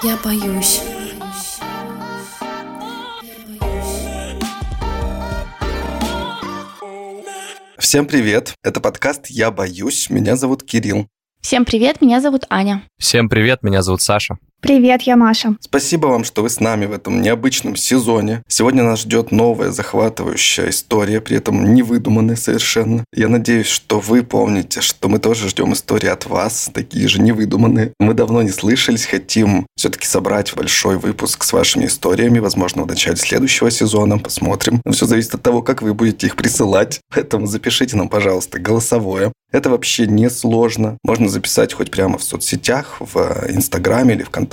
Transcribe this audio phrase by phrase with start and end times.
[0.00, 0.80] Я боюсь.
[7.78, 8.54] Всем привет!
[8.62, 10.08] Это подкаст «Я боюсь».
[10.08, 11.08] Меня зовут Кирилл.
[11.40, 12.84] Всем привет, меня зовут Аня.
[12.98, 14.38] Всем привет, меня зовут Саша.
[14.60, 15.54] Привет, я Маша.
[15.60, 18.42] Спасибо вам, что вы с нами в этом необычном сезоне.
[18.48, 23.04] Сегодня нас ждет новая захватывающая история, при этом невыдуманная совершенно.
[23.14, 27.92] Я надеюсь, что вы помните, что мы тоже ждем истории от вас, такие же невыдуманные.
[28.00, 33.16] Мы давно не слышались, хотим все-таки собрать большой выпуск с вашими историями, возможно, в начале
[33.16, 34.80] следующего сезона, посмотрим.
[34.84, 37.00] Но все зависит от того, как вы будете их присылать.
[37.14, 39.32] Поэтому запишите нам, пожалуйста, голосовое.
[39.50, 40.98] Это вообще не сложно.
[41.02, 44.47] Можно записать хоть прямо в соцсетях, в Инстаграме или ВКонтакте,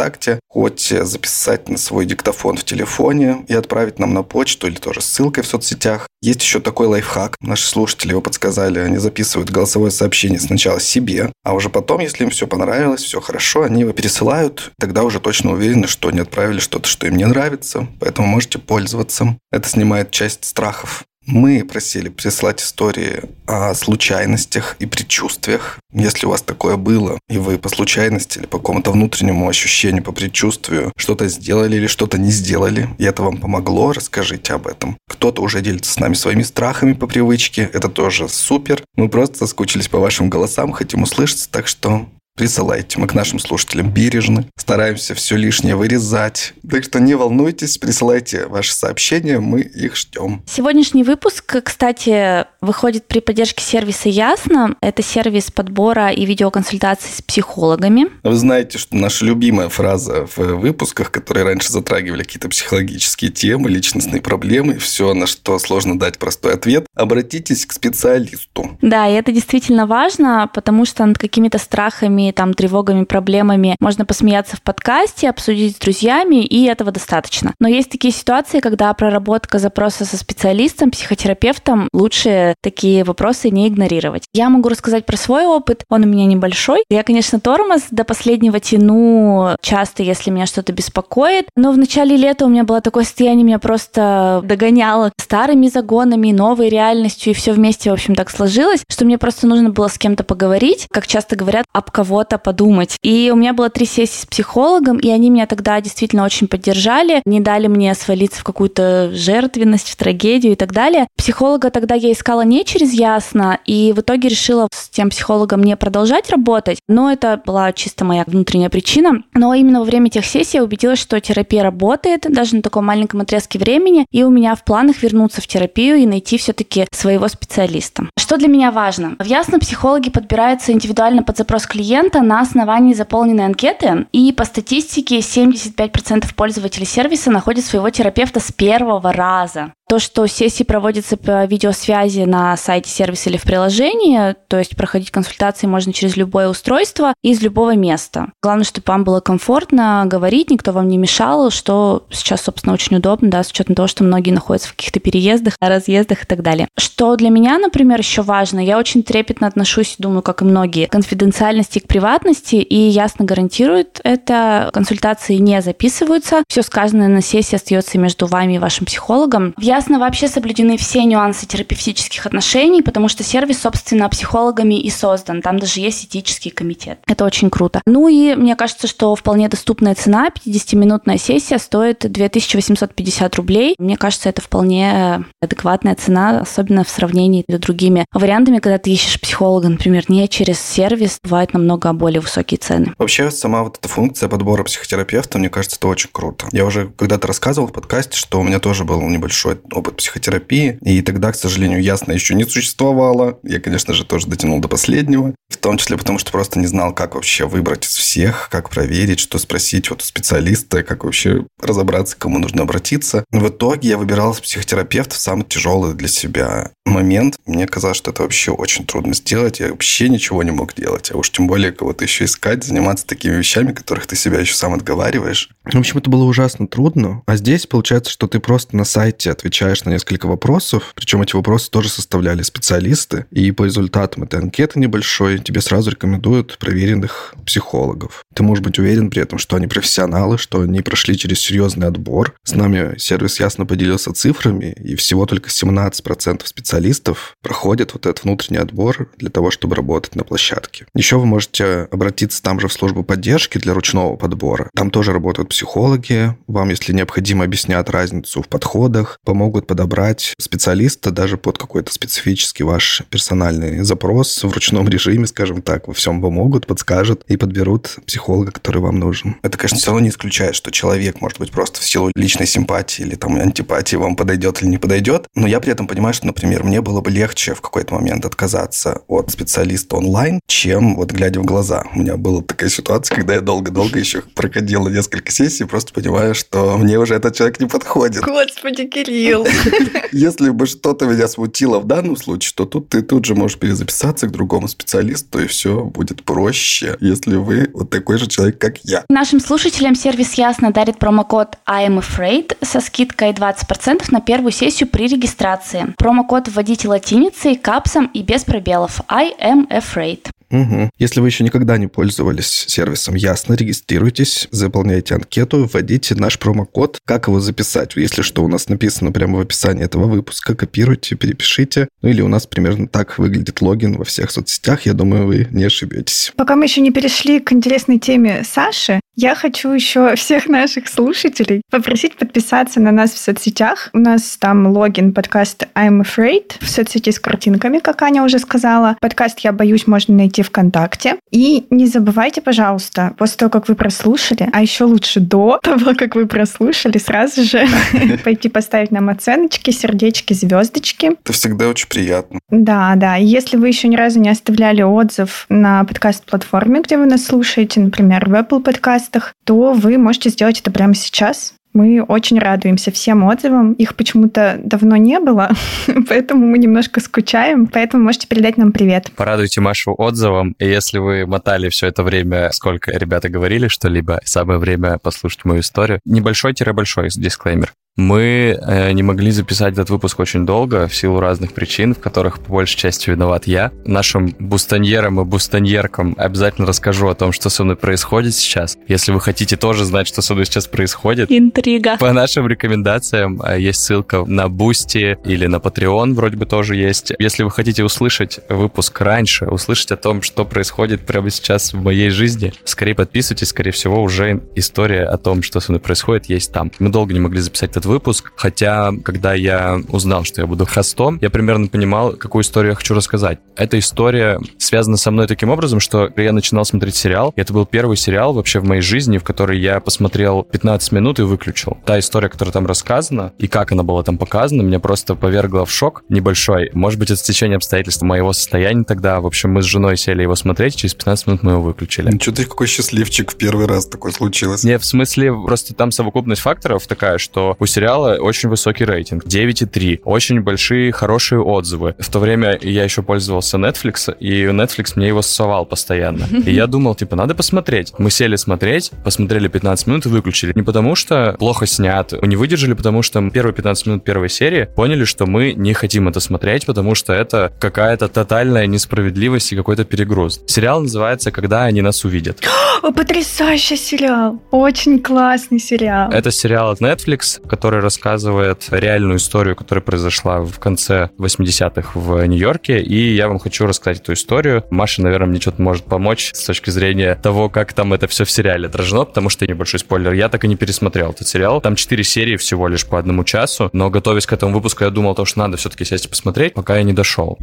[0.48, 5.44] хоть записать на свой диктофон в телефоне и отправить нам на почту или тоже ссылкой
[5.44, 6.08] в соцсетях.
[6.22, 7.36] Есть еще такой лайфхак.
[7.40, 8.80] Наши слушатели его подсказали.
[8.80, 13.64] Они записывают голосовое сообщение сначала себе, а уже потом, если им все понравилось, все хорошо,
[13.64, 14.72] они его пересылают.
[14.80, 17.88] Тогда уже точно уверены, что они отправили что-то, что им не нравится.
[18.00, 19.38] Поэтому можете пользоваться.
[19.52, 21.04] Это снимает часть страхов.
[21.28, 25.80] Мы просили прислать истории о случайностях и предчувствиях.
[25.92, 30.12] Если у вас такое было, и вы по случайности или по какому-то внутреннему ощущению, по
[30.12, 34.98] предчувствию что-то сделали или что-то не сделали, и это вам помогло, расскажите об этом.
[35.10, 38.84] Кто-то уже делится с нами своими страхами по привычке, это тоже супер.
[38.96, 43.00] Мы просто соскучились по вашим голосам, хотим услышаться, так что Присылайте.
[43.00, 44.46] Мы к нашим слушателям бережны.
[44.58, 46.54] Стараемся все лишнее вырезать.
[46.70, 50.44] Так что не волнуйтесь, присылайте ваши сообщения, мы их ждем.
[50.46, 54.76] Сегодняшний выпуск, кстати, выходит при поддержке сервиса Ясно.
[54.82, 58.08] Это сервис подбора и видеоконсультаций с психологами.
[58.24, 64.22] Вы знаете, что наша любимая фраза в выпусках, которые раньше затрагивали какие-то психологические темы, личностные
[64.22, 68.78] проблемы, все, на что сложно дать простой ответ, обратитесь к специалисту.
[68.82, 74.58] Да, и это действительно важно, потому что над какими-то страхами там, тревогами, проблемами можно посмеяться
[74.58, 77.54] в подкасте, обсудить с друзьями, и этого достаточно.
[77.60, 84.24] Но есть такие ситуации, когда проработка запроса со специалистом, психотерапевтом, лучше такие вопросы не игнорировать.
[84.34, 86.84] Я могу рассказать про свой опыт, он у меня небольшой.
[86.90, 92.46] Я, конечно, тормоз до последнего тяну часто, если меня что-то беспокоит, но в начале лета
[92.46, 97.90] у меня было такое состояние, меня просто догоняло старыми загонами, новой реальностью, и все вместе,
[97.90, 101.66] в общем, так сложилось, что мне просто нужно было с кем-то поговорить, как часто говорят,
[101.72, 102.98] об кого кого-то подумать.
[103.02, 107.22] И у меня было три сессии с психологом, и они меня тогда действительно очень поддержали,
[107.26, 111.08] не дали мне свалиться в какую-то жертвенность, в трагедию и так далее.
[111.18, 115.76] Психолога тогда я искала не через ясно, и в итоге решила с тем психологом не
[115.76, 119.24] продолжать работать, но это была чисто моя внутренняя причина.
[119.34, 123.22] Но именно во время тех сессий я убедилась, что терапия работает, даже на таком маленьком
[123.22, 128.06] отрезке времени, и у меня в планах вернуться в терапию и найти все-таки своего специалиста.
[128.18, 129.16] Что для меня важно?
[129.20, 134.08] В Ясно психологи подбираются индивидуально под запрос клиента, на основании заполненной анкеты.
[134.14, 139.74] И по статистике 75% пользователей сервиса находят своего терапевта с первого раза.
[139.88, 145.12] То, что сессии проводятся по видеосвязи на сайте сервиса или в приложении, то есть проходить
[145.12, 148.32] консультации можно через любое устройство из любого места.
[148.42, 153.30] Главное, чтобы вам было комфортно говорить, никто вам не мешал, что сейчас, собственно, очень удобно,
[153.30, 156.68] да, с учетом того, что многие находятся в каких-то переездах, разъездах и так далее.
[156.78, 160.92] Что для меня, например, еще важно, я очень трепетно отношусь, думаю, как и многие, к
[160.92, 167.56] конфиденциальности и к приватности, и ясно гарантирует это, консультации не записываются, все сказанное на сессии
[167.56, 169.54] остается между вами и вашим психологом.
[169.58, 175.42] В Ясно вообще соблюдены все нюансы терапевтических отношений, потому что сервис, собственно, психологами и создан.
[175.42, 177.00] Там даже есть этический комитет.
[177.08, 177.82] Это очень круто.
[177.86, 183.76] Ну и мне кажется, что вполне доступная цена, 50-минутная сессия стоит 2850 рублей.
[183.78, 189.20] Мне кажется, это вполне адекватная цена, особенно в сравнении с другими вариантами, когда ты ищешь
[189.20, 192.94] психолога, например, не через сервис, бывает намного более высокие цены.
[192.98, 196.48] Вообще, сама вот эта функция подбора психотерапевта, мне кажется, это очень круто.
[196.54, 201.02] Я уже когда-то рассказывал в подкасте, что у меня тоже был небольшой опыт психотерапии, и
[201.02, 203.40] тогда, к сожалению, ясно еще не существовало.
[203.44, 206.94] Я, конечно же, тоже дотянул до последнего, в том числе потому, что просто не знал,
[206.94, 212.16] как вообще выбрать из всех, как проверить, что спросить вот у специалиста, как вообще разобраться,
[212.16, 213.26] к кому нужно обратиться.
[213.32, 217.38] В итоге я выбирал психотерапевта самый тяжелый для себя момент.
[217.46, 219.60] Мне казалось, что это вообще очень трудно сделать.
[219.60, 221.12] Я вообще ничего не мог делать.
[221.12, 224.74] А уж тем более кого-то еще искать, заниматься такими вещами, которых ты себя еще сам
[224.74, 225.50] отговариваешь.
[225.64, 227.24] В общем, это было ужасно трудно.
[227.26, 231.36] А здесь получается, что ты просто на сайте отвечаешь отвечаешь на несколько вопросов, причем эти
[231.36, 238.24] вопросы тоже составляли специалисты, и по результатам этой анкеты небольшой тебе сразу рекомендуют проверенных психологов.
[238.34, 242.36] Ты можешь быть уверен при этом, что они профессионалы, что они прошли через серьезный отбор.
[242.44, 248.60] С нами сервис ясно поделился цифрами, и всего только 17% специалистов проходят вот этот внутренний
[248.60, 250.86] отбор для того, чтобы работать на площадке.
[250.94, 254.70] Еще вы можете обратиться там же в службу поддержки для ручного подбора.
[254.76, 256.36] Там тоже работают психологи.
[256.48, 263.04] Вам, если необходимо, объяснят разницу в подходах, помогут подобрать специалиста даже под какой-то специфический ваш
[263.10, 268.82] персональный запрос в ручном режиме, скажем так, во всем помогут, подскажут и подберут психолога, который
[268.82, 269.38] вам нужен.
[269.42, 273.02] Это, конечно, все равно не исключает, что человек, может быть, просто в силу личной симпатии
[273.04, 275.28] или там антипатии вам подойдет или не подойдет.
[275.36, 279.02] Но я при этом понимаю, что, например, мне было бы легче в какой-то момент отказаться
[279.08, 281.84] от специалиста онлайн, чем вот глядя в глаза.
[281.94, 286.78] У меня была такая ситуация, когда я долго-долго еще проходила несколько сессий, просто понимая, что
[286.78, 288.24] мне уже этот человек не подходит.
[288.24, 289.35] Господи, Кирилл.
[290.12, 294.28] Если бы что-то меня смутило в данном случае, то тут ты тут же можешь перезаписаться
[294.28, 299.04] к другому специалисту, и все будет проще, если вы вот такой же человек, как я.
[299.10, 304.90] Нашим слушателям сервис Ясно дарит промокод I am afraid со скидкой 20% на первую сессию
[304.90, 305.94] при регистрации.
[305.98, 309.02] Промокод вводите латиницей, капсом и без пробелов.
[309.08, 310.30] I am afraid.
[310.62, 310.90] Угу.
[310.98, 317.00] Если вы еще никогда не пользовались сервисом Ясно, регистрируйтесь, заполняйте анкету, вводите наш промокод.
[317.06, 317.96] Как его записать?
[317.96, 320.56] Если что, у нас написано прямо в описании этого выпуска.
[320.56, 321.88] Копируйте, перепишите.
[322.02, 324.86] Ну или у нас примерно так выглядит логин во всех соцсетях.
[324.86, 326.32] Я думаю, вы не ошибетесь.
[326.36, 331.62] Пока мы еще не перешли к интересной теме Саши, я хочу еще всех наших слушателей
[331.72, 333.90] попросить подписаться на нас в соцсетях.
[333.94, 338.98] У нас там логин подкаст I'm Afraid в соцсети с картинками, как Аня уже сказала.
[339.00, 341.16] Подкаст «Я боюсь» можно найти ВКонтакте.
[341.32, 346.16] И не забывайте, пожалуйста, после того, как вы прослушали, а еще лучше до того, как
[346.16, 347.66] вы прослушали, сразу же
[348.24, 351.12] пойти поставить нам оценочки, сердечки, звездочки.
[351.24, 352.40] Это всегда очень приятно.
[352.50, 353.16] Да, да.
[353.16, 358.28] Если вы еще ни разу не оставляли отзыв на подкаст-платформе, где вы нас слушаете, например,
[358.28, 358.62] в Apple
[359.06, 361.54] подкастах, то вы можете сделать это прямо сейчас.
[361.74, 363.74] Мы очень радуемся всем отзывам.
[363.74, 365.52] Их почему-то давно не было,
[366.10, 367.68] поэтому мы немножко скучаем.
[367.68, 369.12] Поэтому можете передать нам привет.
[369.16, 370.56] Порадуйте Машу отзывом.
[370.58, 375.60] И если вы мотали все это время, сколько ребята говорили что-либо, самое время послушать мою
[375.60, 376.00] историю.
[376.06, 377.74] Небольшой-большой дисклеймер.
[377.98, 382.42] Мы э, не могли записать этот выпуск очень долго в силу разных причин, в которых
[382.42, 383.72] по большей части виноват я.
[383.86, 388.78] Нашим бустаньерам и бустаньеркам обязательно расскажу о том, что со мной происходит сейчас.
[388.90, 391.32] Если вы хотите тоже знать, что со мной сейчас происходит.
[391.32, 391.96] Интрига.
[391.98, 397.14] По нашим рекомендациям э, есть ссылка на Бусти или на Patreon вроде бы тоже есть.
[397.18, 402.10] Если вы хотите услышать выпуск раньше, услышать о том, что происходит прямо сейчас в моей
[402.10, 406.74] жизни, скорее подписывайтесь, скорее всего, уже история о том, что со мной происходит, есть там.
[406.80, 411.18] Мы долго не могли записать этот выпуск, хотя, когда я узнал, что я буду хостом,
[411.22, 413.40] я примерно понимал, какую историю я хочу рассказать.
[413.56, 417.66] Эта история связана со мной таким образом, что я начинал смотреть сериал, и это был
[417.66, 421.78] первый сериал вообще в моей жизни, в который я посмотрел 15 минут и выключил.
[421.86, 425.72] Та история, которая там рассказана, и как она была там показана, меня просто повергла в
[425.72, 426.70] шок небольшой.
[426.74, 429.20] Может быть, это стечение обстоятельств моего состояния тогда.
[429.20, 432.10] В общем, мы с женой сели его смотреть, через 15 минут мы его выключили.
[432.12, 434.64] Ну, что ты какой счастливчик в первый раз такой случилось.
[434.64, 440.02] Не, в смысле, просто там совокупность факторов такая, что у сериала очень высокий рейтинг, 9,3,
[440.06, 441.96] очень большие, хорошие отзывы.
[442.00, 446.26] В то время я еще пользовался Netflix, и Netflix мне его ссовал постоянно.
[446.46, 447.92] И я думал, типа, надо посмотреть.
[447.98, 450.54] Мы сели смотреть, посмотрели 15 минут и выключили.
[450.56, 455.04] Не потому что плохо снят, не выдержали, потому что первые 15 минут первой серии поняли,
[455.04, 460.40] что мы не хотим это смотреть, потому что это какая-то тотальная несправедливость и какой-то перегруз.
[460.48, 462.40] Сериал называется «Когда они нас увидят».
[462.82, 464.42] Потрясающий сериал!
[464.52, 466.10] Очень классный сериал.
[466.12, 472.80] Это сериал от Netflix, который рассказывает реальную историю, которая произошла в конце 80-х в Нью-Йорке,
[472.80, 474.64] и я вам хочу рассказать эту историю.
[474.70, 478.32] Маша, наверное, мне что-то может помочь с точки зрения того, как там это все в
[478.32, 481.62] сериале отражено, потому что небольшой спойлер, я так и не пересмотрел этот сериал.
[481.62, 485.16] Там 4 серии всего лишь по одному часу, но готовясь к этому выпуску, я думал,
[485.16, 487.38] то, что надо все-таки сесть и посмотреть, пока я не дошел.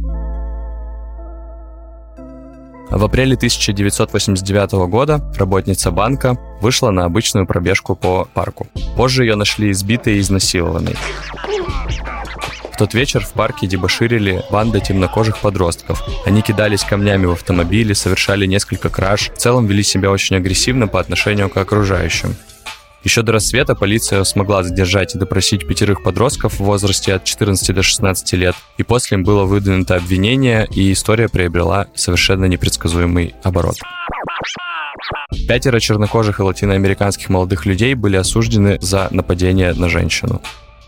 [2.93, 8.67] В апреле 1989 года работница банка вышла на обычную пробежку по парку.
[8.95, 10.95] Позже ее нашли избитой и изнасилованной.
[12.71, 16.03] В тот вечер в парке дебоширили банда темнокожих подростков.
[16.27, 20.99] Они кидались камнями в автомобили, совершали несколько краж, в целом вели себя очень агрессивно по
[20.99, 22.35] отношению к окружающим.
[23.03, 27.83] Еще до рассвета полиция смогла задержать и допросить пятерых подростков в возрасте от 14 до
[27.83, 33.75] 16 лет, и после им было выдвинуто обвинение, и история приобрела совершенно непредсказуемый оборот.
[35.47, 40.41] Пятеро чернокожих и латиноамериканских молодых людей были осуждены за нападение на женщину.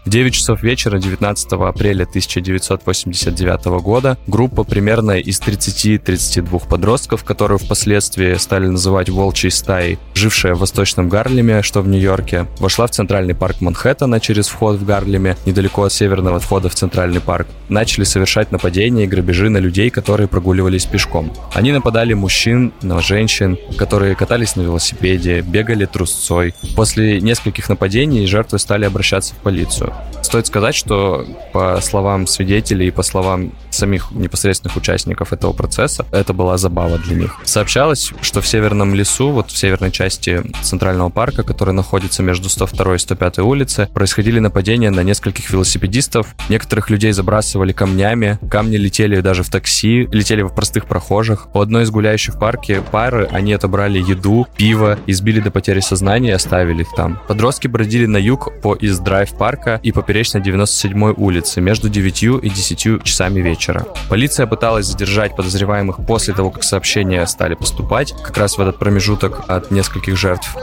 [0.06, 8.36] В 9 часов вечера 19 апреля 1989 года группа примерно из 30-32 подростков, которые впоследствии
[8.36, 13.62] стали называть «волчьей стаей», жившая в Восточном Гарлеме, что в Нью-Йорке, вошла в Центральный парк
[13.62, 17.48] Манхэттена через вход в Гарлеме, недалеко от северного входа в Центральный парк.
[17.70, 21.34] Начали совершать нападения и грабежи на людей, которые прогуливались пешком.
[21.52, 26.54] Они нападали мужчин, на женщин, которые катались на велосипеде, бегали трусцой.
[26.76, 29.95] После нескольких нападений жертвы стали обращаться в полицию.
[30.22, 36.34] Стоит сказать, что по словам свидетелей и по словам самих непосредственных участников этого процесса, это
[36.34, 37.36] была забава для них.
[37.44, 42.96] Сообщалось, что в северном лесу, вот в северной части Центрального парка, который находится между 102
[42.96, 46.36] и 105 улицы, происходили нападения на нескольких велосипедистов.
[46.50, 51.48] Некоторых людей забрасывали камнями, камни летели даже в такси, летели в простых прохожих.
[51.54, 56.30] У одной из гуляющих в парке пары они отобрали еду, пиво, избили до потери сознания
[56.30, 57.20] и оставили их там.
[57.28, 62.50] Подростки бродили на юг по из драйв парка и поперечной 97 улице между 9 и
[62.50, 63.65] 10 часами вечера.
[64.10, 69.44] Полиция пыталась задержать подозреваемых после того, как сообщения стали поступать, как раз в этот промежуток
[69.48, 70.56] от нескольких жертв.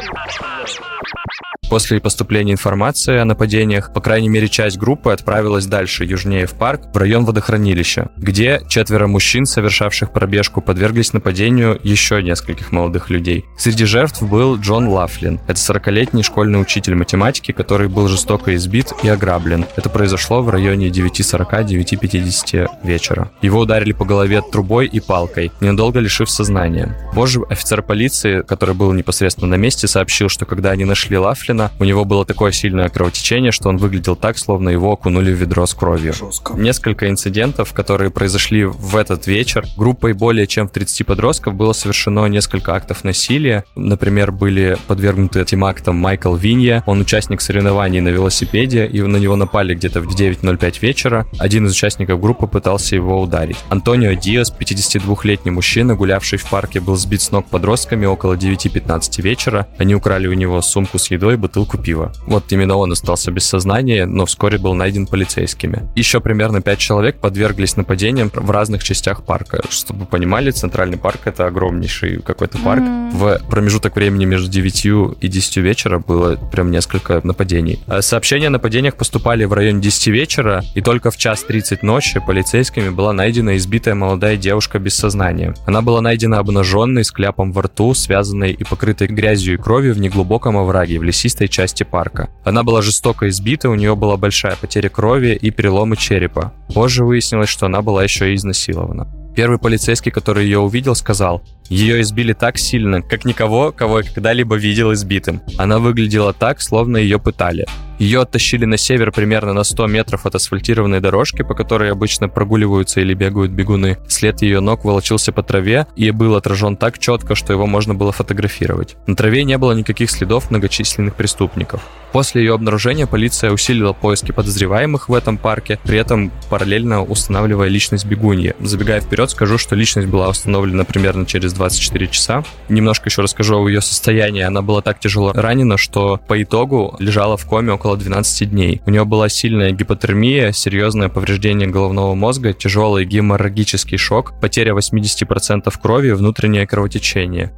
[1.72, 6.82] После поступления информации о нападениях, по крайней мере, часть группы отправилась дальше, южнее в парк,
[6.92, 13.46] в район водохранилища, где четверо мужчин, совершавших пробежку, подверглись нападению еще нескольких молодых людей.
[13.56, 15.40] Среди жертв был Джон Лафлин.
[15.48, 19.64] Это 40-летний школьный учитель математики, который был жестоко избит и ограблен.
[19.74, 23.30] Это произошло в районе 9.40-9.50 вечера.
[23.40, 26.94] Его ударили по голове трубой и палкой, ненадолго лишив сознания.
[27.14, 31.70] Позже офицер полиции, который был непосредственно на месте, сообщил, что когда они нашли Лафлина, Ленина,
[31.78, 35.66] у него было такое сильное кровотечение, что он выглядел так, словно его окунули в ведро
[35.66, 36.12] с кровью.
[36.12, 36.54] Жестко.
[36.54, 39.64] Несколько инцидентов, которые произошли в этот вечер.
[39.76, 43.64] Группой более чем в 30 подростков было совершено несколько актов насилия.
[43.74, 46.82] Например, были подвергнуты этим актам Майкл Винья.
[46.86, 51.26] Он участник соревнований на велосипеде, и на него напали где-то в 9.05 вечера.
[51.38, 53.56] Один из участников группы пытался его ударить.
[53.68, 59.66] Антонио Диас, 52-летний мужчина, гулявший в парке, был сбит с ног подростками около 9.15 вечера.
[59.78, 62.12] Они украли у него сумку с едой, бутылку пива.
[62.26, 65.82] Вот именно он остался без сознания, но вскоре был найден полицейскими.
[65.94, 69.62] Еще примерно 5 человек подверглись нападениям в разных частях парка.
[69.68, 72.82] Чтобы вы понимали, Центральный парк— это огромнейший какой-то парк.
[72.82, 73.10] Mm-hmm.
[73.12, 74.84] В промежуток времени между 9
[75.20, 77.80] и 10 вечера было прям несколько нападений.
[77.86, 82.18] А сообщения о нападениях поступали в районе 10 вечера, и только в час 30 ночи
[82.26, 85.54] полицейскими была найдена избитая молодая девушка без сознания.
[85.66, 89.98] Она была найдена обнаженной, с кляпом во рту, связанной и покрытой грязью и кровью в
[89.98, 92.28] неглубоком овраге в лесистой этой части парка.
[92.44, 96.52] Она была жестоко избита, у нее была большая потеря крови и переломы черепа.
[96.74, 99.08] Позже выяснилось, что она была еще и изнасилована.
[99.34, 104.56] Первый полицейский, который ее увидел, сказал, ее избили так сильно, как никого, кого я когда-либо
[104.56, 105.40] видел избитым.
[105.58, 107.66] Она выглядела так, словно ее пытали.
[108.02, 113.00] Ее оттащили на север примерно на 100 метров от асфальтированной дорожки, по которой обычно прогуливаются
[113.00, 113.96] или бегают бегуны.
[114.08, 118.10] След ее ног волочился по траве и был отражен так четко, что его можно было
[118.10, 118.96] фотографировать.
[119.06, 121.80] На траве не было никаких следов многочисленных преступников.
[122.10, 128.04] После ее обнаружения полиция усилила поиски подозреваемых в этом парке, при этом параллельно устанавливая личность
[128.04, 128.54] бегуньи.
[128.60, 132.42] Забегая вперед, скажу, что личность была установлена примерно через 24 часа.
[132.68, 134.42] Немножко еще расскажу о ее состоянии.
[134.42, 138.80] Она была так тяжело ранена, что по итогу лежала в коме около около 12 дней.
[138.86, 146.12] У нее была сильная гипотермия, серьезное повреждение головного мозга, тяжелый геморрагический шок, потеря 80% крови
[146.12, 147.52] внутреннее кровотечение.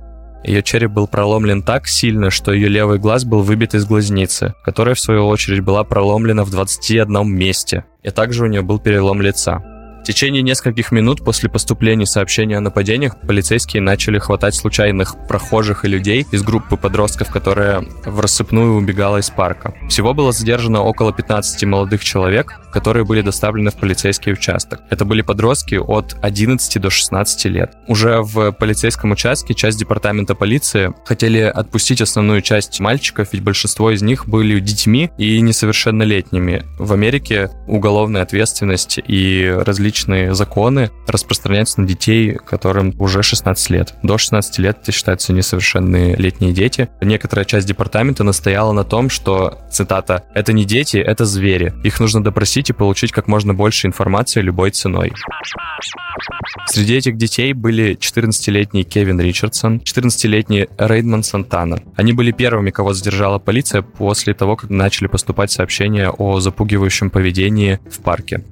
[0.45, 4.95] Ее череп был проломлен так сильно, что ее левый глаз был выбит из глазницы, которая,
[4.95, 7.85] в свою очередь, была проломлена в 21 месте.
[8.03, 9.63] И также у нее был перелом лица.
[10.05, 15.89] В течение нескольких минут после поступления сообщения о нападениях полицейские начали хватать случайных прохожих и
[15.89, 19.73] людей из группы подростков, которая в рассыпную убегала из парка.
[19.89, 24.83] Всего было задержано около 15 молодых человек, которые были доставлены в полицейский участок.
[24.91, 27.73] Это были подростки от 11 до 16 лет.
[27.89, 34.03] Уже в полицейском участке часть департамента полиции хотели отпустить основную часть мальчиков, ведь большинство из
[34.03, 36.65] них были детьми и несовершеннолетними.
[36.79, 43.95] В Америке уголовная ответственность и различные различные законы распространяются на детей, которым уже 16 лет.
[44.03, 46.89] До 16 лет это считаются несовершенные летние дети.
[47.01, 51.73] Некоторая часть департамента настояла на том, что, цитата, «это не дети, это звери.
[51.85, 55.13] Их нужно допросить и получить как можно больше информации любой ценой».
[56.67, 61.79] Среди этих детей были 14-летний Кевин Ричардсон, 14-летний Рейдман Сантана.
[61.97, 67.79] Они были первыми, кого задержала полиция после того, как начали поступать сообщения о запугивающем поведении
[67.91, 68.43] в парке.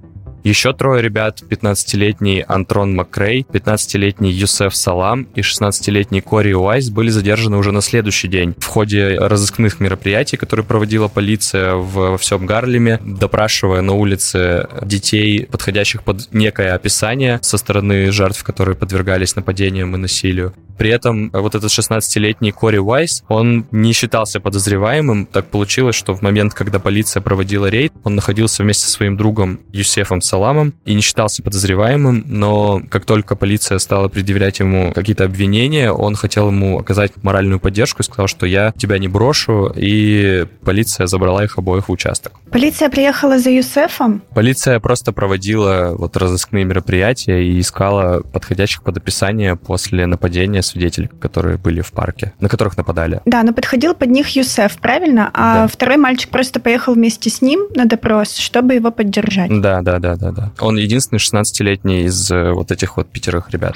[0.44, 7.56] Еще трое ребят, 15-летний Антрон Макрей, 15-летний Юсеф Салам и 16-летний Кори Уайс были задержаны
[7.56, 13.82] уже на следующий день в ходе разыскных мероприятий, которые проводила полиция во всем Гарлеме, допрашивая
[13.82, 20.54] на улице детей, подходящих под некое описание со стороны жертв, которые подвергались нападениям и насилию.
[20.79, 25.26] При этом вот этот 16-летний Кори Уайс, он не считался подозреваемым.
[25.26, 29.61] Так получилось, что в момент, когда полиция проводила рейд, он находился вместе со своим другом
[29.73, 35.93] Юсефом Саламом и не считался подозреваемым, но как только полиция стала предъявлять ему какие-то обвинения,
[35.93, 41.07] он хотел ему оказать моральную поддержку и сказал, что я тебя не брошу, и полиция
[41.07, 42.33] забрала их обоих в участок.
[42.50, 44.23] Полиция приехала за Юсефом?
[44.35, 51.57] Полиция просто проводила вот разыскные мероприятия и искала подходящих под описание после нападения свидетелей, которые
[51.59, 53.21] были в парке, на которых нападали.
[53.25, 55.31] Да, но подходил под них Юсеф, правильно?
[55.35, 55.66] А да.
[55.66, 59.50] второй мальчик просто поехал вместе с ним на допрос, чтобы его поддержать.
[59.61, 60.52] Да, да, да, да, да.
[60.61, 63.75] Он единственный 16-летний из э, вот этих вот пятерых ребят.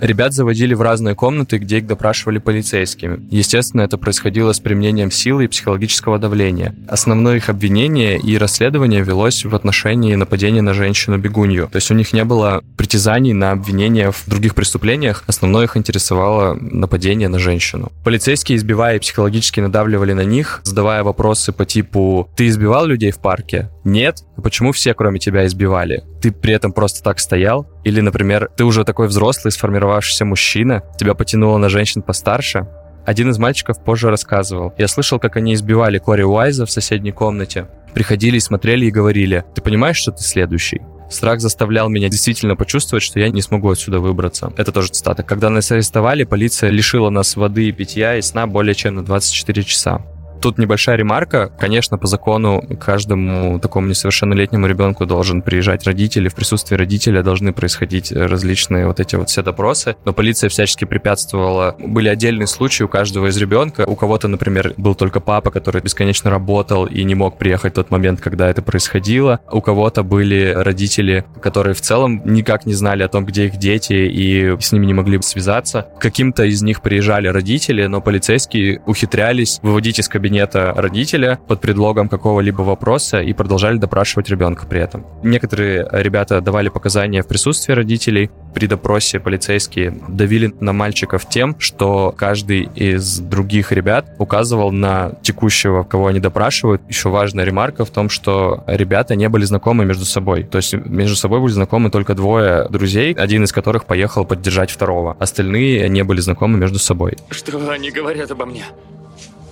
[0.00, 3.20] Ребят заводили в разные комнаты, где их допрашивали полицейскими.
[3.30, 6.74] Естественно, это происходило с применением силы и психологического давления.
[6.88, 11.68] Основное их обвинение и расследование велось в отношении нападения на женщину-бегунью.
[11.70, 15.21] То есть у них не было притязаний на обвинения в других преступлениях.
[15.26, 17.92] Основное их интересовало нападение на женщину.
[18.04, 23.18] Полицейские, избивая и психологически надавливали на них, задавая вопросы по типу «Ты избивал людей в
[23.18, 28.00] парке?» «Нет?» «А «Почему все, кроме тебя, избивали?» «Ты при этом просто так стоял?» Или,
[28.00, 32.66] например, «Ты уже такой взрослый, сформировавшийся мужчина, тебя потянуло на женщин постарше?»
[33.04, 34.72] Один из мальчиков позже рассказывал.
[34.78, 37.66] Я слышал, как они избивали Кори Уайза в соседней комнате.
[37.94, 40.80] Приходили, смотрели и говорили, ты понимаешь, что ты следующий?
[41.12, 44.52] Страх заставлял меня действительно почувствовать, что я не смогу отсюда выбраться.
[44.56, 45.22] Это тоже цитата.
[45.22, 49.62] Когда нас арестовали, полиция лишила нас воды и питья и сна более чем на 24
[49.62, 50.02] часа.
[50.42, 51.52] Тут небольшая ремарка.
[51.56, 56.28] Конечно, по закону каждому такому несовершеннолетнему ребенку должен приезжать родители.
[56.28, 59.94] В присутствии родителя должны происходить различные вот эти вот все допросы.
[60.04, 61.76] Но полиция всячески препятствовала.
[61.78, 63.84] Были отдельные случаи у каждого из ребенка.
[63.86, 67.92] У кого-то, например, был только папа, который бесконечно работал и не мог приехать в тот
[67.92, 69.38] момент, когда это происходило.
[69.48, 73.92] У кого-то были родители, которые в целом никак не знали о том, где их дети,
[73.92, 75.86] и с ними не могли связаться.
[76.00, 82.08] Каким-то из них приезжали родители, но полицейские ухитрялись выводить из кабинета кабинета родителя под предлогом
[82.08, 85.04] какого-либо вопроса и продолжали допрашивать ребенка при этом.
[85.22, 88.30] Некоторые ребята давали показания в присутствии родителей.
[88.54, 95.82] При допросе полицейские давили на мальчиков тем, что каждый из других ребят указывал на текущего,
[95.82, 96.80] кого они допрашивают.
[96.88, 100.44] Еще важная ремарка в том, что ребята не были знакомы между собой.
[100.44, 105.14] То есть между собой были знакомы только двое друзей, один из которых поехал поддержать второго.
[105.18, 107.18] Остальные не были знакомы между собой.
[107.28, 108.64] Что они говорят обо мне?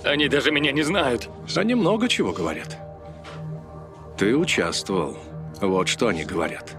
[0.03, 1.29] Они даже меня не знают.
[1.55, 2.77] Они много чего говорят.
[4.17, 5.17] Ты участвовал.
[5.61, 6.75] Вот что они говорят.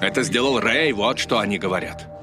[0.00, 2.13] Это сделал Рэй, вот что они говорят.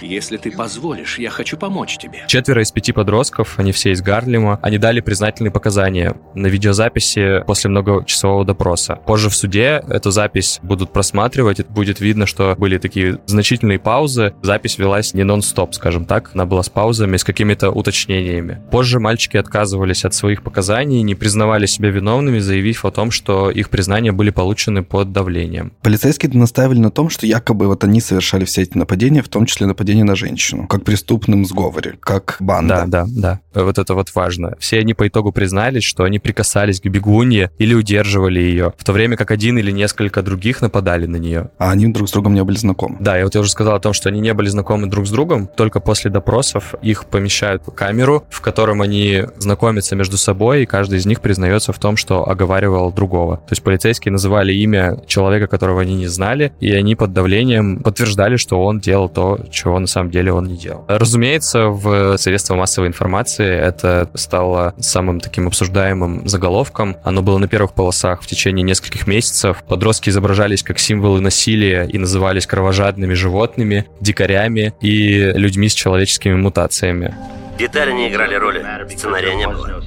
[0.00, 2.24] Если ты позволишь, я хочу помочь тебе.
[2.26, 7.70] Четверо из пяти подростков, они все из Гарлема, они дали признательные показания на видеозаписи после
[7.70, 8.98] многочасового допроса.
[9.06, 14.34] Позже в суде эту запись будут просматривать, и будет видно, что были такие значительные паузы.
[14.42, 18.62] Запись велась не нон-стоп, скажем так, она была с паузами, с какими-то уточнениями.
[18.70, 23.70] Позже мальчики отказывались от своих показаний, не признавали себя виновными, заявив о том, что их
[23.70, 25.72] признания были получены под давлением.
[25.82, 29.66] Полицейские настаивали на том, что якобы вот они совершали все эти нападения, в том числе
[29.74, 32.84] нападение на женщину, как преступным сговоре, как банда.
[32.86, 33.64] Да, да, да.
[33.64, 34.54] Вот это вот важно.
[34.60, 38.92] Все они по итогу признались, что они прикасались к бегунье или удерживали ее, в то
[38.92, 41.50] время как один или несколько других нападали на нее.
[41.58, 42.98] А они друг с другом не были знакомы.
[43.00, 45.10] Да, я вот я уже сказал о том, что они не были знакомы друг с
[45.10, 50.66] другом, только после допросов их помещают в камеру, в котором они знакомятся между собой, и
[50.66, 53.38] каждый из них признается в том, что оговаривал другого.
[53.38, 58.36] То есть полицейские называли имя человека, которого они не знали, и они под давлением подтверждали,
[58.36, 60.84] что он делал то, чего на самом деле он не делал.
[60.88, 66.96] Разумеется, в средствах массовой информации это стало самым таким обсуждаемым заголовком.
[67.02, 69.64] Оно было на первых полосах в течение нескольких месяцев.
[69.66, 77.14] Подростки изображались как символы насилия и назывались кровожадными животными, дикарями и людьми с человеческими мутациями.
[77.58, 79.82] Детали не играли роли, сценария не было.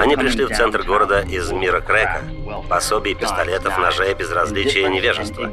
[0.00, 2.22] Они пришли в центр города из мира Крека,
[2.70, 5.50] пособий, пистолетов, ножей, безразличия и невежества.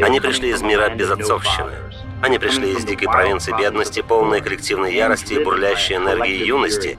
[0.00, 1.72] Они пришли из мира безотцовщины.
[2.22, 6.98] Они пришли из дикой провинции бедности, полной коллективной ярости и бурлящей энергии юности,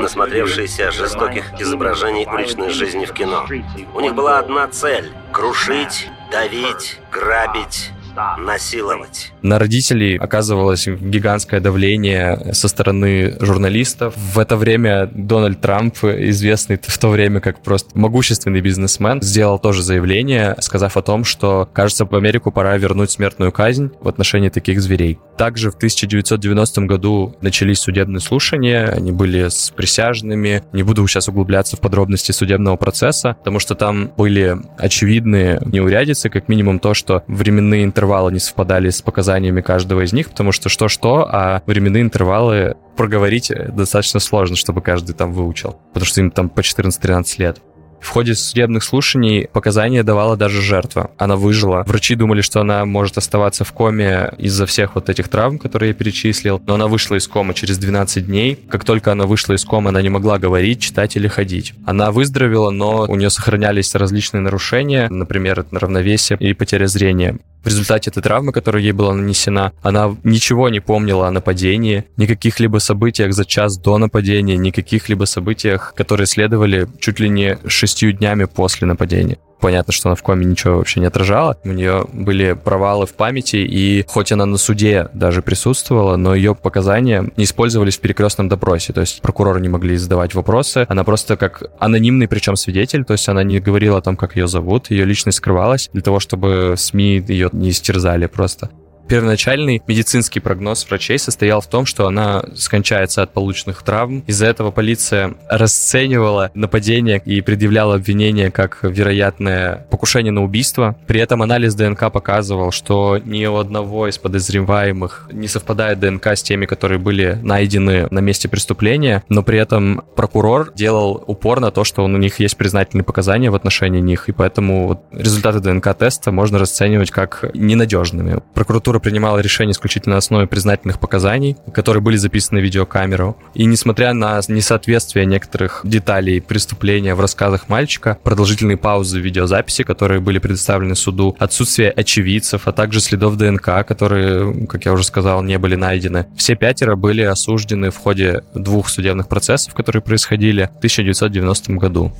[0.00, 3.46] насмотревшиеся жестоких изображений уличной жизни в кино.
[3.94, 7.92] У них была одна цель— крушить, давить, грабить,
[8.38, 9.32] насиловать.
[9.42, 14.14] На родителей оказывалось гигантское давление со стороны журналистов.
[14.16, 19.82] В это время Дональд Трамп, известный в то время как просто могущественный бизнесмен, сделал тоже
[19.82, 24.80] заявление, сказав о том, что, кажется, в Америку пора вернуть смертную казнь в отношении таких
[24.80, 25.18] зверей.
[25.36, 30.64] Также в 1990 году начались судебные слушания, они были с присяжными.
[30.72, 36.48] Не буду сейчас углубляться в подробности судебного процесса, потому что там были очевидные неурядицы, как
[36.48, 41.28] минимум то, что временные интервалы не совпадали с показаниями каждого из них, потому что что-что,
[41.30, 46.60] а временные интервалы проговорить достаточно сложно, чтобы каждый там выучил, потому что им там по
[46.60, 47.62] 14-13 лет.
[48.00, 51.10] В ходе судебных слушаний показания давала даже жертва.
[51.18, 51.84] Она выжила.
[51.86, 55.94] Врачи думали, что она может оставаться в коме из-за всех вот этих травм, которые я
[55.94, 58.58] перечислил, но она вышла из комы через 12 дней.
[58.68, 61.74] Как только она вышла из комы, она не могла говорить, читать или ходить.
[61.86, 67.38] Она выздоровела, но у нее сохранялись различные нарушения, например, равновесие и потеря зрения.
[67.62, 72.60] В результате этой травмы, которая ей была нанесена, она ничего не помнила о нападении, никаких
[72.60, 77.58] либо событиях за час до нападения, никаких либо событиях, которые следовали чуть ли не
[77.88, 79.38] шестью днями после нападения.
[79.60, 81.58] Понятно, что она в коме ничего вообще не отражала.
[81.64, 86.54] У нее были провалы в памяти, и хоть она на суде даже присутствовала, но ее
[86.54, 88.92] показания не использовались в перекрестном допросе.
[88.92, 90.86] То есть прокуроры не могли задавать вопросы.
[90.88, 94.46] Она просто как анонимный, причем свидетель, то есть она не говорила о том, как ее
[94.46, 98.70] зовут, ее личность скрывалась для того, чтобы СМИ ее не истерзали просто.
[99.08, 104.22] Первоначальный медицинский прогноз врачей состоял в том, что она скончается от полученных травм.
[104.26, 110.96] Из-за этого полиция расценивала нападение и предъявляла обвинение как вероятное покушение на убийство.
[111.06, 116.42] При этом анализ ДНК показывал, что ни у одного из подозреваемых не совпадает ДНК с
[116.42, 121.82] теми, которые были найдены на месте преступления, но при этом прокурор делал упор на то,
[121.84, 127.10] что у них есть признательные показания в отношении них, и поэтому результаты ДНК-теста можно расценивать
[127.10, 128.40] как ненадежными.
[128.52, 133.36] Прокуратура прокуратура принимала решение исключительно на основе признательных показаний, которые были записаны на видеокамеру.
[133.54, 140.20] И несмотря на несоответствие некоторых деталей преступления в рассказах мальчика, продолжительные паузы в видеозаписи, которые
[140.20, 145.58] были предоставлены суду, отсутствие очевидцев, а также следов ДНК, которые, как я уже сказал, не
[145.58, 146.26] были найдены.
[146.36, 152.12] Все пятеро были осуждены в ходе двух судебных процессов, которые происходили в 1990 году.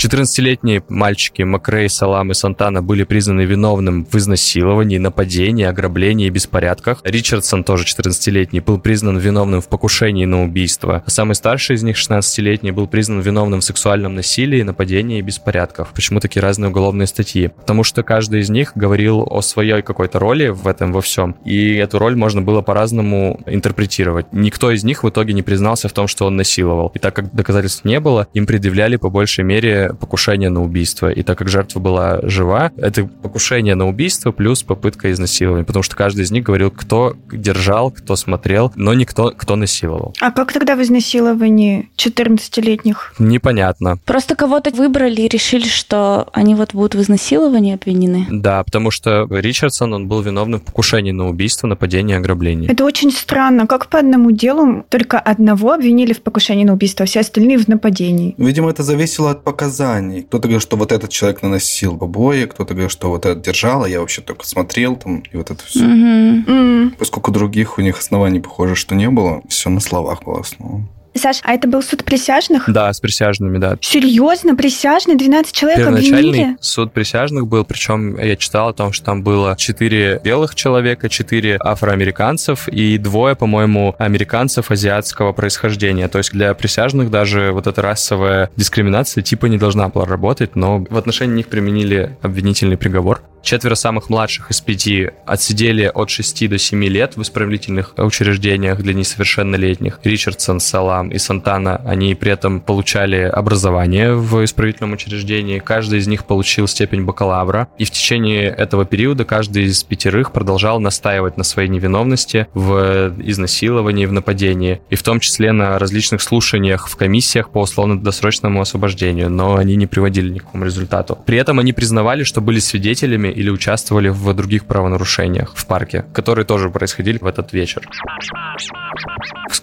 [0.00, 7.02] 14-летние мальчики Макрей, Салам и Сантана были признаны виновным в изнасиловании, нападении, ограблении и беспорядках.
[7.04, 11.02] Ричардсон, тоже 14-летний, был признан виновным в покушении на убийство.
[11.04, 15.88] А самый старший из них, 16-летний, был признан виновным в сексуальном насилии, нападении и беспорядках.
[15.92, 17.48] Почему такие разные уголовные статьи?
[17.48, 21.36] Потому что каждый из них говорил о своей какой-то роли в этом во всем.
[21.44, 24.32] И эту роль можно было по-разному интерпретировать.
[24.32, 26.90] Никто из них в итоге не признался в том, что он насиловал.
[26.94, 31.10] И так как доказательств не было, им предъявляли по большей мере покушение на убийство.
[31.10, 35.96] И так как жертва была жива, это покушение на убийство плюс попытка изнасилования, потому что
[35.96, 40.14] каждый из них говорил, кто держал, кто смотрел, но никто, кто насиловал.
[40.20, 43.14] А как тогда в изнасиловании 14-летних?
[43.18, 43.98] Непонятно.
[44.04, 48.26] Просто кого-то выбрали и решили, что они вот будут в изнасиловании обвинены.
[48.30, 52.70] Да, потому что Ричардсон, он был виновным в покушении на убийство, нападение, ограбление.
[52.70, 53.66] Это очень странно.
[53.66, 57.68] Как по одному делу только одного обвинили в покушении на убийство, а все остальные в
[57.68, 58.34] нападении?
[58.38, 60.22] Видимо, это зависело от показаний показаний.
[60.22, 63.88] Кто-то говорит, что вот этот человек наносил побои, кто-то говорит, что вот этот держал, а
[63.88, 65.84] я вообще только смотрел там, и вот это все.
[65.84, 66.94] М.
[66.98, 70.88] Поскольку других у них оснований, похоже, что не было, все на словах было основано.
[71.14, 72.64] Саш, а это был суд присяжных?
[72.68, 73.76] Да, с присяжными, да.
[73.80, 76.56] Серьезно, присяжные 12 человек Первоначальный обвинили?
[76.60, 81.58] суд присяжных был, причем я читал о том, что там было четыре белых человека, четыре
[81.58, 86.08] афроамериканцев и двое, по-моему, американцев азиатского происхождения.
[86.08, 90.84] То есть для присяжных даже вот эта расовая дискриминация типа не должна была работать, но
[90.88, 93.22] в отношении них применили обвинительный приговор.
[93.42, 98.94] Четверо самых младших из пяти отсидели от 6 до 7 лет в исправительных учреждениях для
[98.94, 100.00] несовершеннолетних.
[100.04, 105.58] Ричардсон, Салам и Сантана, они при этом получали образование в исправительном учреждении.
[105.58, 107.68] Каждый из них получил степень бакалавра.
[107.78, 114.06] И в течение этого периода каждый из пятерых продолжал настаивать на своей невиновности в изнасиловании,
[114.06, 114.80] в нападении.
[114.90, 119.30] И в том числе на различных слушаниях в комиссиях по условно-досрочному освобождению.
[119.30, 121.18] Но они не приводили ни к какому результату.
[121.26, 126.44] При этом они признавали, что были свидетелями или участвовали в других правонарушениях в парке, которые
[126.44, 127.88] тоже происходили в этот вечер.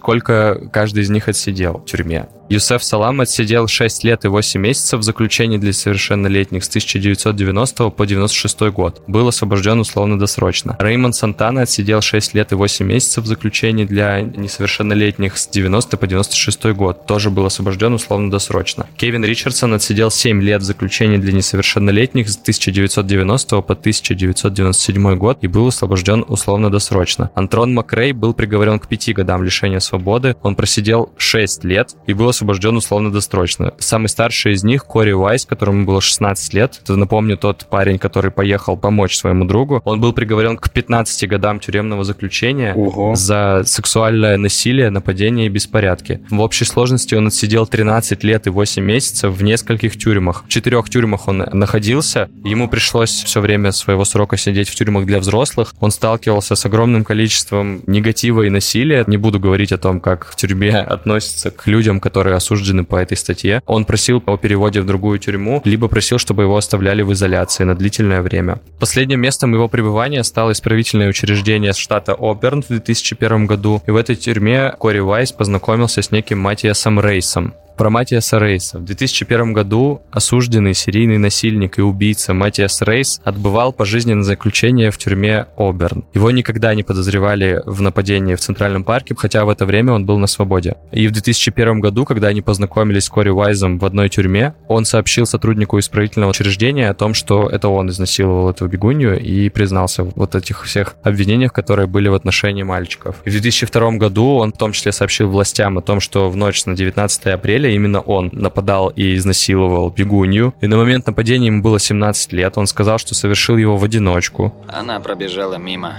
[0.08, 2.28] Сколько каждый из них отсидел в тюрьме?
[2.50, 8.06] Юсеф Салам отсидел 6 лет и 8 месяцев в заключении для совершеннолетних с 1990 по
[8.06, 9.04] 96 год.
[9.06, 10.78] Был освобожден условно-досрочно.
[10.80, 16.08] Реймонд Сантана отсидел 6 лет и 8 месяцев в заключении для несовершеннолетних с 90 по
[16.08, 17.06] 96 год.
[17.06, 18.88] Тоже был освобожден условно-досрочно.
[18.96, 25.48] Кевин Ричардсон отсидел 7 лет в заключении для несовершеннолетних с 1990 по 1997 год и
[25.48, 27.30] был освобожден условно-досрочно.
[27.36, 29.97] Антрон Макрей был приговорен к 5 годам лишения свободы.
[30.44, 33.74] Он просидел 6 лет и был освобожден условно-досрочно.
[33.80, 38.32] Самый старший из них, Кори Уайс, которому было 16 лет, это, напомню, тот парень, который
[38.32, 43.16] поехал помочь своему другу, он был приговорен к 15 годам тюремного заключения Ого.
[43.16, 46.22] за сексуальное насилие, нападение и беспорядки.
[46.30, 50.44] В общей сложности он отсидел 13 лет и 8 месяцев в нескольких тюрьмах.
[50.46, 52.30] В четырех тюрьмах он находился.
[52.44, 55.74] Ему пришлось все время своего срока сидеть в тюрьмах для взрослых.
[55.80, 59.04] Он сталкивался с огромным количеством негатива и насилия.
[59.08, 63.18] Не буду говорить о том, как в тюрьме относятся к людям, которые осуждены по этой
[63.18, 63.62] статье.
[63.66, 67.76] Он просил о переводе в другую тюрьму, либо просил, чтобы его оставляли в изоляции на
[67.76, 68.60] длительное время.
[68.80, 73.82] Последним местом его пребывания стало исправительное учреждение штата Оберн в 2001 году.
[73.88, 77.54] И в этой тюрьме Кори Вайс познакомился с неким Матиасом Рейсом.
[77.78, 78.80] Про Матиаса Рейса.
[78.80, 85.46] В 2001 году осужденный серийный насильник и убийца Матиас Рейс отбывал пожизненное заключение в тюрьме
[85.58, 86.04] Оберн.
[86.16, 90.18] Его никогда не подозревали в нападении в Центральном парке, хотя в это время он был
[90.18, 90.76] на свободе.
[90.92, 95.28] И в 2001 году, когда они познакомились с Кори Уайзом в одной тюрьме, он сообщил
[95.28, 100.34] сотруднику исправительного учреждения о том, что это он изнасиловал эту бегунью и признался в вот
[100.34, 103.18] этих всех обвинениях, которые были в отношении мальчиков.
[103.24, 106.66] И в 2002 году он в том числе сообщил властям о том, что в ночь
[106.66, 110.54] на 19 апреля апреля именно он нападал и изнасиловал бегунью.
[110.62, 112.58] И на момент нападения ему было 17 лет.
[112.58, 114.54] Он сказал, что совершил его в одиночку.
[114.68, 115.94] Она пробежала мимо.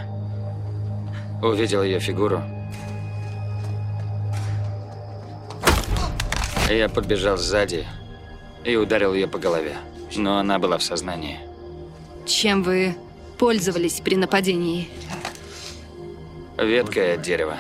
[1.42, 2.40] Увидел ее фигуру.
[6.70, 7.87] Я подбежал сзади
[8.64, 9.76] и ударил ее по голове.
[10.16, 11.38] Но она была в сознании.
[12.26, 12.94] Чем вы
[13.38, 14.88] пользовались при нападении?
[16.59, 17.57] Веткой от дерева.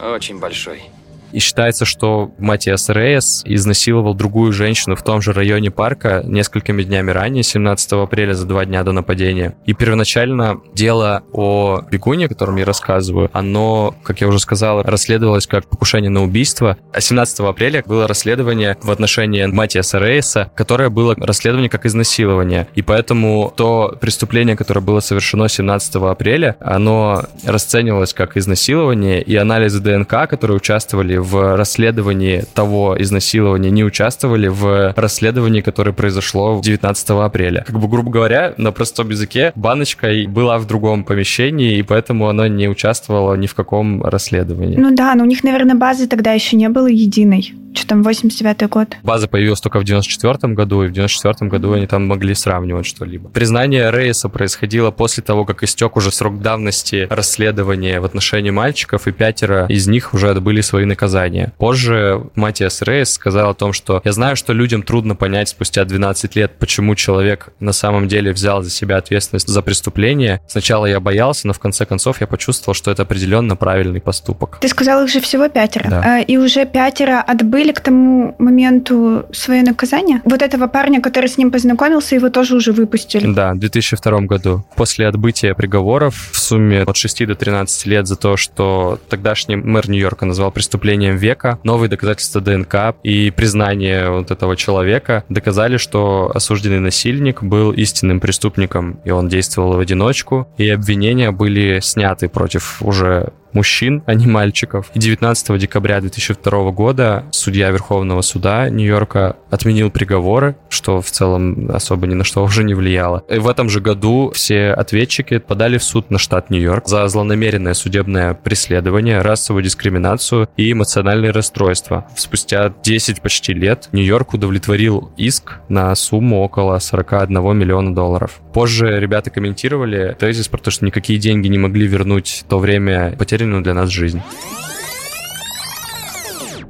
[0.00, 0.93] Очень большой.
[1.34, 7.10] И считается, что Матиас Рейес изнасиловал другую женщину в том же районе парка несколькими днями
[7.10, 9.56] ранее, 17 апреля, за два дня до нападения.
[9.66, 15.48] И первоначально дело о бегуне, о котором я рассказываю, оно, как я уже сказал, расследовалось
[15.48, 16.76] как покушение на убийство.
[16.92, 22.68] А 17 апреля было расследование в отношении Матиаса Рейса, которое было расследование как изнасилование.
[22.76, 29.80] И поэтому то преступление, которое было совершено 17 апреля, оно расценивалось как изнасилование, и анализы
[29.80, 37.64] ДНК, которые участвовали в расследовании того изнасилования, не участвовали в расследовании, которое произошло 19 апреля.
[37.66, 42.48] Как бы, грубо говоря, на простом языке баночка была в другом помещении, и поэтому она
[42.48, 44.76] не участвовала ни в каком расследовании.
[44.76, 47.54] Ну да, но у них, наверное, базы тогда еще не было единой.
[47.74, 48.96] Что там, 89 год?
[49.02, 53.28] База появилась только в 94 году, и в 94 году они там могли сравнивать что-либо.
[53.30, 59.12] Признание Рейса происходило после того, как истек уже срок давности расследования в отношении мальчиков, и
[59.12, 61.52] пятеро из них уже отбыли свои наказания.
[61.58, 66.36] Позже Матиас Рейс сказал о том, что «Я знаю, что людям трудно понять спустя 12
[66.36, 70.40] лет, почему человек на самом деле взял за себя ответственность за преступление.
[70.48, 74.58] Сначала я боялся, но в конце концов я почувствовал, что это определенно правильный поступок».
[74.60, 75.90] Ты сказал, их же всего пятеро.
[75.90, 76.02] Да.
[76.04, 80.20] А, и уже пятеро отбыли отбыли к тому моменту свое наказание?
[80.24, 83.32] Вот этого парня, который с ним познакомился, его тоже уже выпустили?
[83.32, 84.64] Да, в 2002 году.
[84.76, 89.88] После отбытия приговоров в сумме от 6 до 13 лет за то, что тогдашний мэр
[89.88, 96.80] Нью-Йорка назвал преступлением века, новые доказательства ДНК и признание вот этого человека доказали, что осужденный
[96.80, 103.32] насильник был истинным преступником, и он действовал в одиночку, и обвинения были сняты против уже
[103.54, 104.90] мужчин, а не мальчиков.
[104.94, 112.06] И 19 декабря 2002 года судья Верховного суда Нью-Йорка отменил приговоры, что в целом особо
[112.06, 113.24] ни на что уже не влияло.
[113.28, 117.74] И в этом же году все ответчики подали в суд на штат Нью-Йорк за злонамеренное
[117.74, 122.06] судебное преследование, расовую дискриминацию и эмоциональные расстройства.
[122.16, 128.40] Спустя 10 почти лет Нью-Йорк удовлетворил иск на сумму около 41 миллиона долларов.
[128.52, 133.14] Позже ребята комментировали тезис про то, что никакие деньги не могли вернуть то время
[133.44, 134.22] потерянную для нас жизнь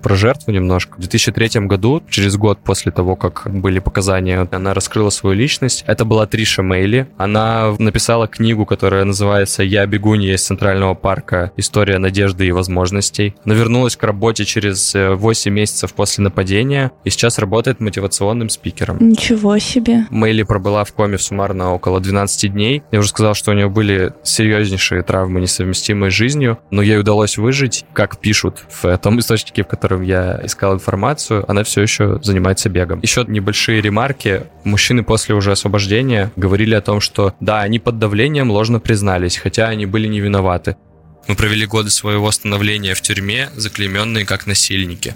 [0.05, 0.97] про жертву немножко.
[0.97, 5.83] В 2003 году, через год после того, как были показания, она раскрыла свою личность.
[5.87, 7.09] Это была Триша Мейли.
[7.17, 11.53] Она написала книгу, которая называется «Я бегунья из Центрального парка.
[11.57, 13.35] История надежды и возможностей».
[13.47, 18.99] Она вернулась к работе через 8 э, месяцев после нападения и сейчас работает мотивационным спикером.
[19.01, 20.05] Ничего себе.
[20.11, 22.83] Мейли пробыла в коме суммарно около 12 дней.
[22.93, 27.39] Я уже сказал, что у нее были серьезнейшие травмы, несовместимые с жизнью, но ей удалось
[27.39, 32.19] выжить, как пишут в том источнике, в котором которым я искал информацию, она все еще
[32.23, 33.01] занимается бегом.
[33.03, 34.43] Еще небольшие ремарки.
[34.65, 39.69] Мужчины после уже освобождения говорили о том, что да, они под давлением ложно признались, хотя
[39.69, 40.77] они были не виноваты.
[41.29, 45.15] Мы провели годы своего становления в тюрьме, заклейменные как насильники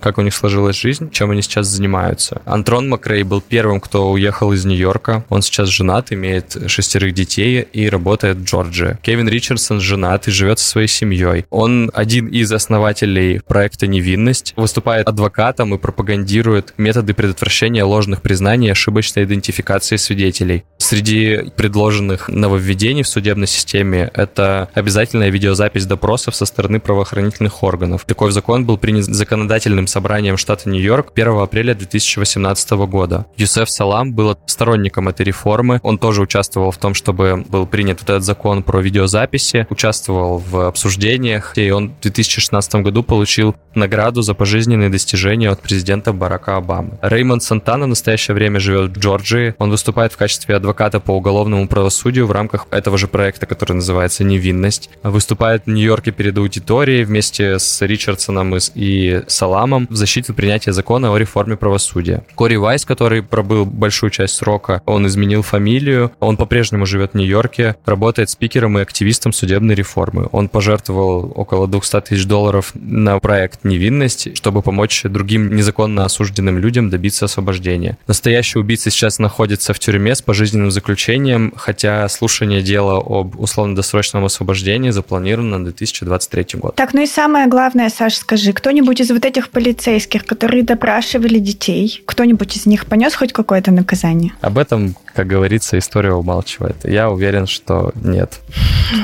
[0.00, 2.42] как у них сложилась жизнь, чем они сейчас занимаются.
[2.44, 5.24] Антрон Макрей был первым, кто уехал из Нью-Йорка.
[5.28, 8.98] Он сейчас женат, имеет шестерых детей и работает в Джорджии.
[9.02, 11.46] Кевин Ричардсон женат и живет со своей семьей.
[11.50, 18.70] Он один из основателей проекта «Невинность», выступает адвокатом и пропагандирует методы предотвращения ложных признаний и
[18.70, 20.64] ошибочной идентификации свидетелей.
[20.78, 28.04] Среди предложенных нововведений в судебной системе это обязательная видеозапись допросов со стороны правоохранительных органов.
[28.04, 33.26] Такой закон был принят законодательным собранием штата Нью-Йорк 1 апреля 2018 года.
[33.36, 35.80] Юсеф Салам был сторонником этой реформы.
[35.82, 40.66] Он тоже участвовал в том, чтобы был принят вот этот закон про видеозаписи, участвовал в
[40.66, 46.98] обсуждениях, и он в 2016 году получил награду за пожизненные достижения от президента Барака Обамы.
[47.02, 49.54] Реймонд Сантана в настоящее время живет в Джорджии.
[49.58, 54.24] Он выступает в качестве адвоката по уголовному правосудию в рамках этого же проекта, который называется
[54.24, 54.90] «Невинность».
[55.02, 61.18] Выступает в Нью-Йорке перед аудиторией вместе с Ричардсоном и Саламом в защиту принятия закона о
[61.18, 62.24] реформе правосудия.
[62.34, 67.76] Кори Вайс, который пробыл большую часть срока, он изменил фамилию, он по-прежнему живет в Нью-Йорке,
[67.84, 70.28] работает спикером и активистом судебной реформы.
[70.32, 76.90] Он пожертвовал около 200 тысяч долларов на проект «Невинность», чтобы помочь другим незаконно осужденным людям
[76.90, 77.96] добиться освобождения.
[78.06, 84.90] Настоящий убийца сейчас находится в тюрьме с пожизненным заключением, хотя слушание дела об условно-досрочном освобождении
[84.90, 86.74] запланировано на 2023 год.
[86.76, 91.38] Так, ну и самое главное, Саш, скажи, кто-нибудь из вот этих полицейских полицейских, которые допрашивали
[91.38, 94.32] детей, кто-нибудь из них понес хоть какое-то наказание?
[94.40, 96.76] Об этом, как говорится, история умалчивает.
[96.84, 98.40] Я уверен, что нет.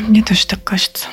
[0.08, 1.06] Мне тоже так кажется.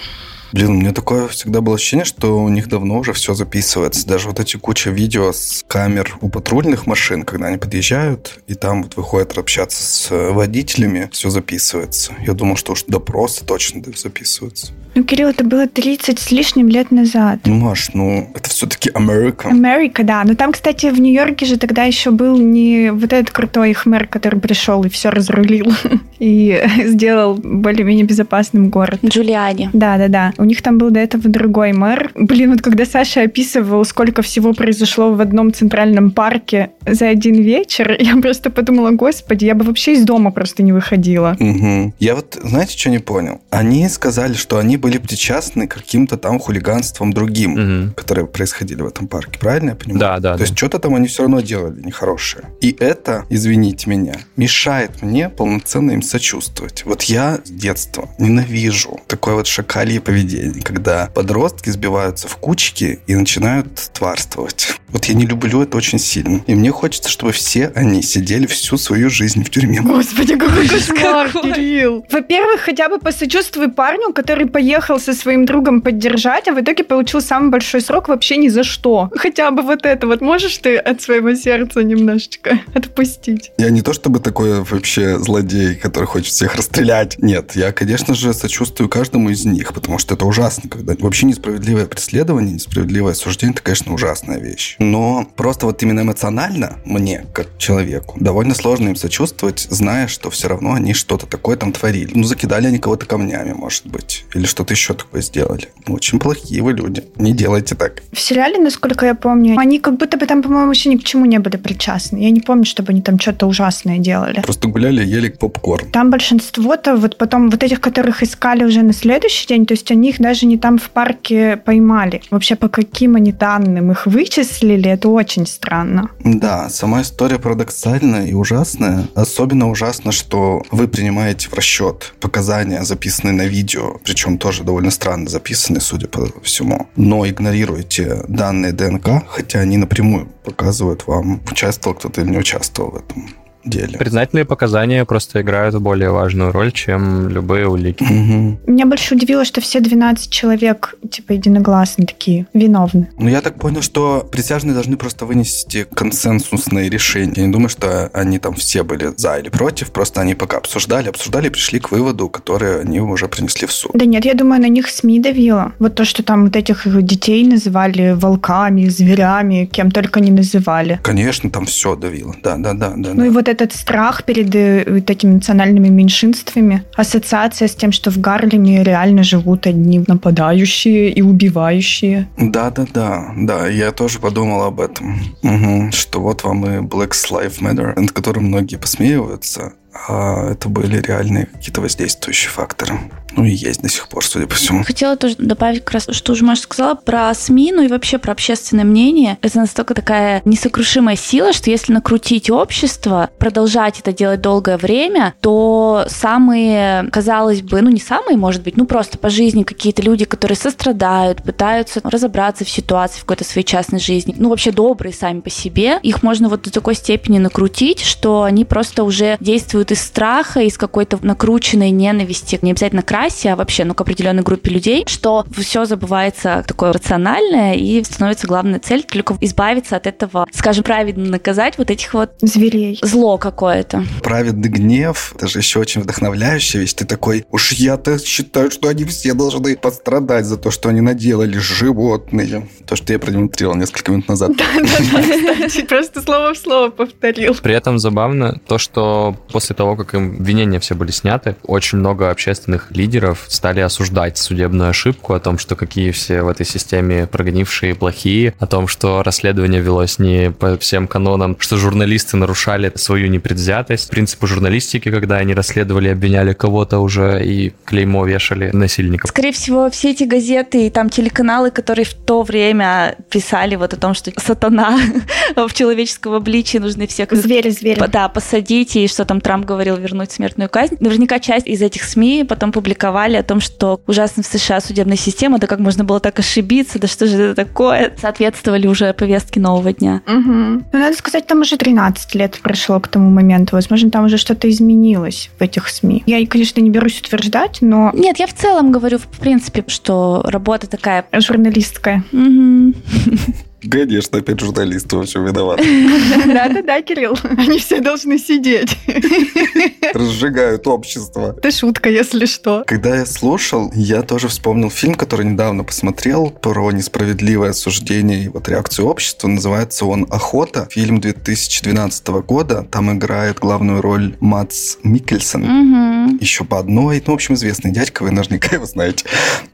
[0.54, 4.08] Блин, у меня такое всегда было ощущение, что у них давно уже все записывается.
[4.08, 8.84] Даже вот эти куча видео с камер у патрульных машин, когда они подъезжают, и там
[8.84, 12.14] вот выходят общаться с водителями, все записывается.
[12.26, 14.74] Я думал, что уж допросы точно записываются.
[14.94, 17.40] Ну, Кирилл, это было 30 с лишним лет назад.
[17.46, 19.48] Ну, Маш, ну, это все-таки Америка.
[19.48, 20.24] Америка, да.
[20.26, 24.08] Но там, кстати, в Нью-Йорке же тогда еще был не вот этот крутой их мэр,
[24.08, 25.72] который пришел и все разрулил
[26.20, 29.00] и сделал более-менее безопасным город.
[29.06, 29.70] Джулиани.
[29.72, 30.34] Да, да, да.
[30.42, 32.12] У них там был до этого другой мэр.
[32.16, 37.96] Блин, вот когда Саша описывал, сколько всего произошло в одном центральном парке за один вечер,
[38.00, 41.38] я просто подумала, господи, я бы вообще из дома просто не выходила.
[41.40, 41.94] Угу.
[42.00, 43.40] Я вот, знаете, что не понял?
[43.52, 47.94] Они сказали, что они были причастны к каким-то там хулиганствам другим, угу.
[47.94, 49.38] которые происходили в этом парке.
[49.40, 50.00] Правильно я понимаю?
[50.00, 50.32] Да, да.
[50.32, 50.44] То да.
[50.46, 52.46] есть что-то там они все равно делали нехорошее.
[52.62, 56.82] И это, извините меня, мешает мне полноценно им сочувствовать.
[56.86, 60.31] Вот я с детства ненавижу такое вот шакалье поведение,
[60.64, 64.74] когда подростки сбиваются в кучки и начинают тварствовать.
[64.90, 66.44] Вот я не люблю это очень сильно.
[66.48, 69.82] И мне хочется, чтобы все они сидели всю свою жизнь в тюрьме.
[69.82, 72.06] Господи, какой кошмар, Кирилл.
[72.12, 76.84] Во-первых, хотя бы посочувствуй парню, который поехал поехал со своим другом поддержать, а в итоге
[76.84, 79.10] получил самый большой срок вообще ни за что.
[79.16, 83.52] Хотя бы вот это вот можешь ты от своего сердца немножечко отпустить?
[83.58, 87.18] Я не то чтобы такой вообще злодей, который хочет всех расстрелять.
[87.20, 91.88] Нет, я, конечно же, сочувствую каждому из них, потому что это ужасно, когда вообще несправедливое
[91.88, 94.76] преследование, несправедливое осуждение, это, конечно, ужасная вещь.
[94.78, 100.48] Но просто вот именно эмоционально мне, как человеку, довольно сложно им сочувствовать, зная, что все
[100.48, 102.12] равно они что-то такое там творили.
[102.14, 105.70] Ну, закидали они кого-то камнями, может быть, или что что-то еще такое сделали.
[105.88, 107.04] Очень плохие вы люди.
[107.16, 108.04] Не делайте так.
[108.14, 111.26] В сериале, насколько я помню, они как будто бы там, по-моему, еще ни к чему
[111.26, 112.20] не были причастны.
[112.20, 114.42] Я не помню, чтобы они там что-то ужасное делали.
[114.42, 115.90] Просто гуляли, ели попкорн.
[115.90, 120.11] Там большинство-то вот потом вот этих, которых искали уже на следующий день, то есть они
[120.12, 122.22] их даже не там в парке поймали.
[122.30, 126.10] Вообще по каким они данным их вычислили, это очень странно.
[126.24, 129.08] Да, сама история парадоксальная и ужасная.
[129.16, 135.30] Особенно ужасно, что вы принимаете в расчет показания, записанные на видео, причем тоже довольно странно
[135.30, 136.88] записаны, судя по всему.
[136.96, 142.96] Но игнорируете данные ДНК, хотя они напрямую показывают вам, участвовал кто-то или не участвовал в
[142.98, 143.98] этом деле.
[143.98, 148.04] Признательные показания просто играют более важную роль, чем любые улики.
[148.04, 148.72] Угу.
[148.72, 153.10] Меня больше удивило, что все 12 человек, типа, единогласно такие, виновны.
[153.18, 157.34] Ну, я так понял, что присяжные должны просто вынести консенсусные решения.
[157.36, 161.10] Я не думаю, что они там все были за или против, просто они пока обсуждали,
[161.10, 163.92] обсуждали и пришли к выводу, который они уже принесли в суд.
[163.94, 165.74] Да нет, я думаю, на них СМИ давило.
[165.80, 171.00] Вот то, что там вот этих детей называли волками, зверями, кем только не называли.
[171.04, 172.36] Конечно, там все давило.
[172.44, 173.10] Да, да, да, да.
[173.14, 173.26] Ну да.
[173.26, 178.20] и вот этот страх перед э, вот этими национальными меньшинствами, ассоциация с тем, что в
[178.20, 182.28] Гарлеме реально живут одни нападающие и убивающие.
[182.38, 185.20] Да-да-да, да, я тоже подумал об этом.
[185.44, 191.02] Угу, что вот вам и Black Lives Matter, над которым многие посмеиваются, а это были
[191.02, 193.00] реальные какие-то воздействующие факторы.
[193.36, 194.84] Ну и есть до сих пор, судя по всему.
[194.84, 198.32] Хотела тоже добавить как раз, что уже Маша сказала про СМИ, ну и вообще про
[198.32, 199.38] общественное мнение.
[199.42, 206.06] Это настолько такая несокрушимая сила, что если накрутить общество, продолжать это делать долгое время, то
[206.08, 210.58] самые, казалось бы, ну не самые, может быть, ну просто по жизни какие-то люди, которые
[210.58, 215.50] сострадают, пытаются разобраться в ситуации в какой-то своей частной жизни, ну вообще добрые сами по
[215.50, 220.62] себе, их можно вот до такой степени накрутить, что они просто уже действуют из страха,
[220.62, 225.04] из какой-то накрученной ненависти, не обязательно к расе, а вообще, ну, к определенной группе людей,
[225.08, 231.30] что все забывается такое рациональное и становится главная цель только избавиться от этого, скажем, праведно
[231.30, 233.00] наказать вот этих вот зверей.
[233.02, 234.04] Зло какое-то.
[234.24, 236.94] Праведный гнев, это же еще очень вдохновляющая вещь.
[236.94, 241.58] Ты такой, уж я-то считаю, что они все должны пострадать за то, что они наделали
[241.58, 242.68] животные.
[242.86, 244.52] То, что я продемонстрировал несколько минут назад.
[244.58, 247.56] Да-да-да, просто слово в слово повторил.
[247.62, 252.30] При этом забавно то, что после того, как им обвинения все были сняты, очень много
[252.30, 257.28] общественных лидеров лидеров стали осуждать судебную ошибку о том, что какие все в этой системе
[257.28, 263.28] прогнившие плохие, о том, что расследование велось не по всем канонам, что журналисты нарушали свою
[263.28, 269.30] непредвзятость, принципы журналистики, когда они расследовали, обвиняли кого-то уже и клеймо вешали насильников.
[269.30, 273.98] Скорее всего, все эти газеты и там телеканалы, которые в то время писали вот о
[273.98, 274.98] том, что сатана
[275.58, 277.30] в человеческом обличии нужны всех...
[277.32, 278.02] Звери, звери.
[278.08, 280.96] Да, посадить, и что там Трамп говорил, вернуть смертную казнь.
[281.02, 285.18] Наверняка часть из этих СМИ потом публиковали публиковали о том, что ужасно в США судебная
[285.18, 289.60] система, да как можно было так ошибиться, да что же это такое, соответствовали уже повестке
[289.60, 290.22] нового дня.
[290.28, 290.44] Угу.
[290.44, 293.76] Ну, надо сказать, там уже 13 лет прошло к тому моменту.
[293.76, 296.24] Возможно, там уже что-то изменилось в этих СМИ.
[296.28, 298.12] Я, конечно, не берусь утверждать, но...
[298.14, 301.26] Нет, я в целом говорю, в принципе, что работа такая...
[301.34, 302.24] Журналистская.
[302.32, 302.94] Угу.
[303.90, 305.84] Конечно, опять журналисты вообще виноваты.
[306.46, 308.96] Да-да-да, Кирилл, они все должны сидеть.
[310.14, 311.56] Разжигают общество.
[311.58, 312.84] Это шутка, если что.
[312.86, 318.70] Когда я слушал, я тоже вспомнил фильм, который недавно посмотрел про несправедливое осуждение и вот
[318.70, 319.48] реакцию общества.
[319.48, 320.88] Называется он «Охота».
[320.92, 322.88] Фильм 2012 года.
[322.92, 325.64] Там играет главную роль Мац Микельсон.
[325.64, 326.38] Угу.
[326.40, 327.22] Еще по одной.
[327.26, 329.26] Ну, в общем, известный дядька, вы наверняка его знаете.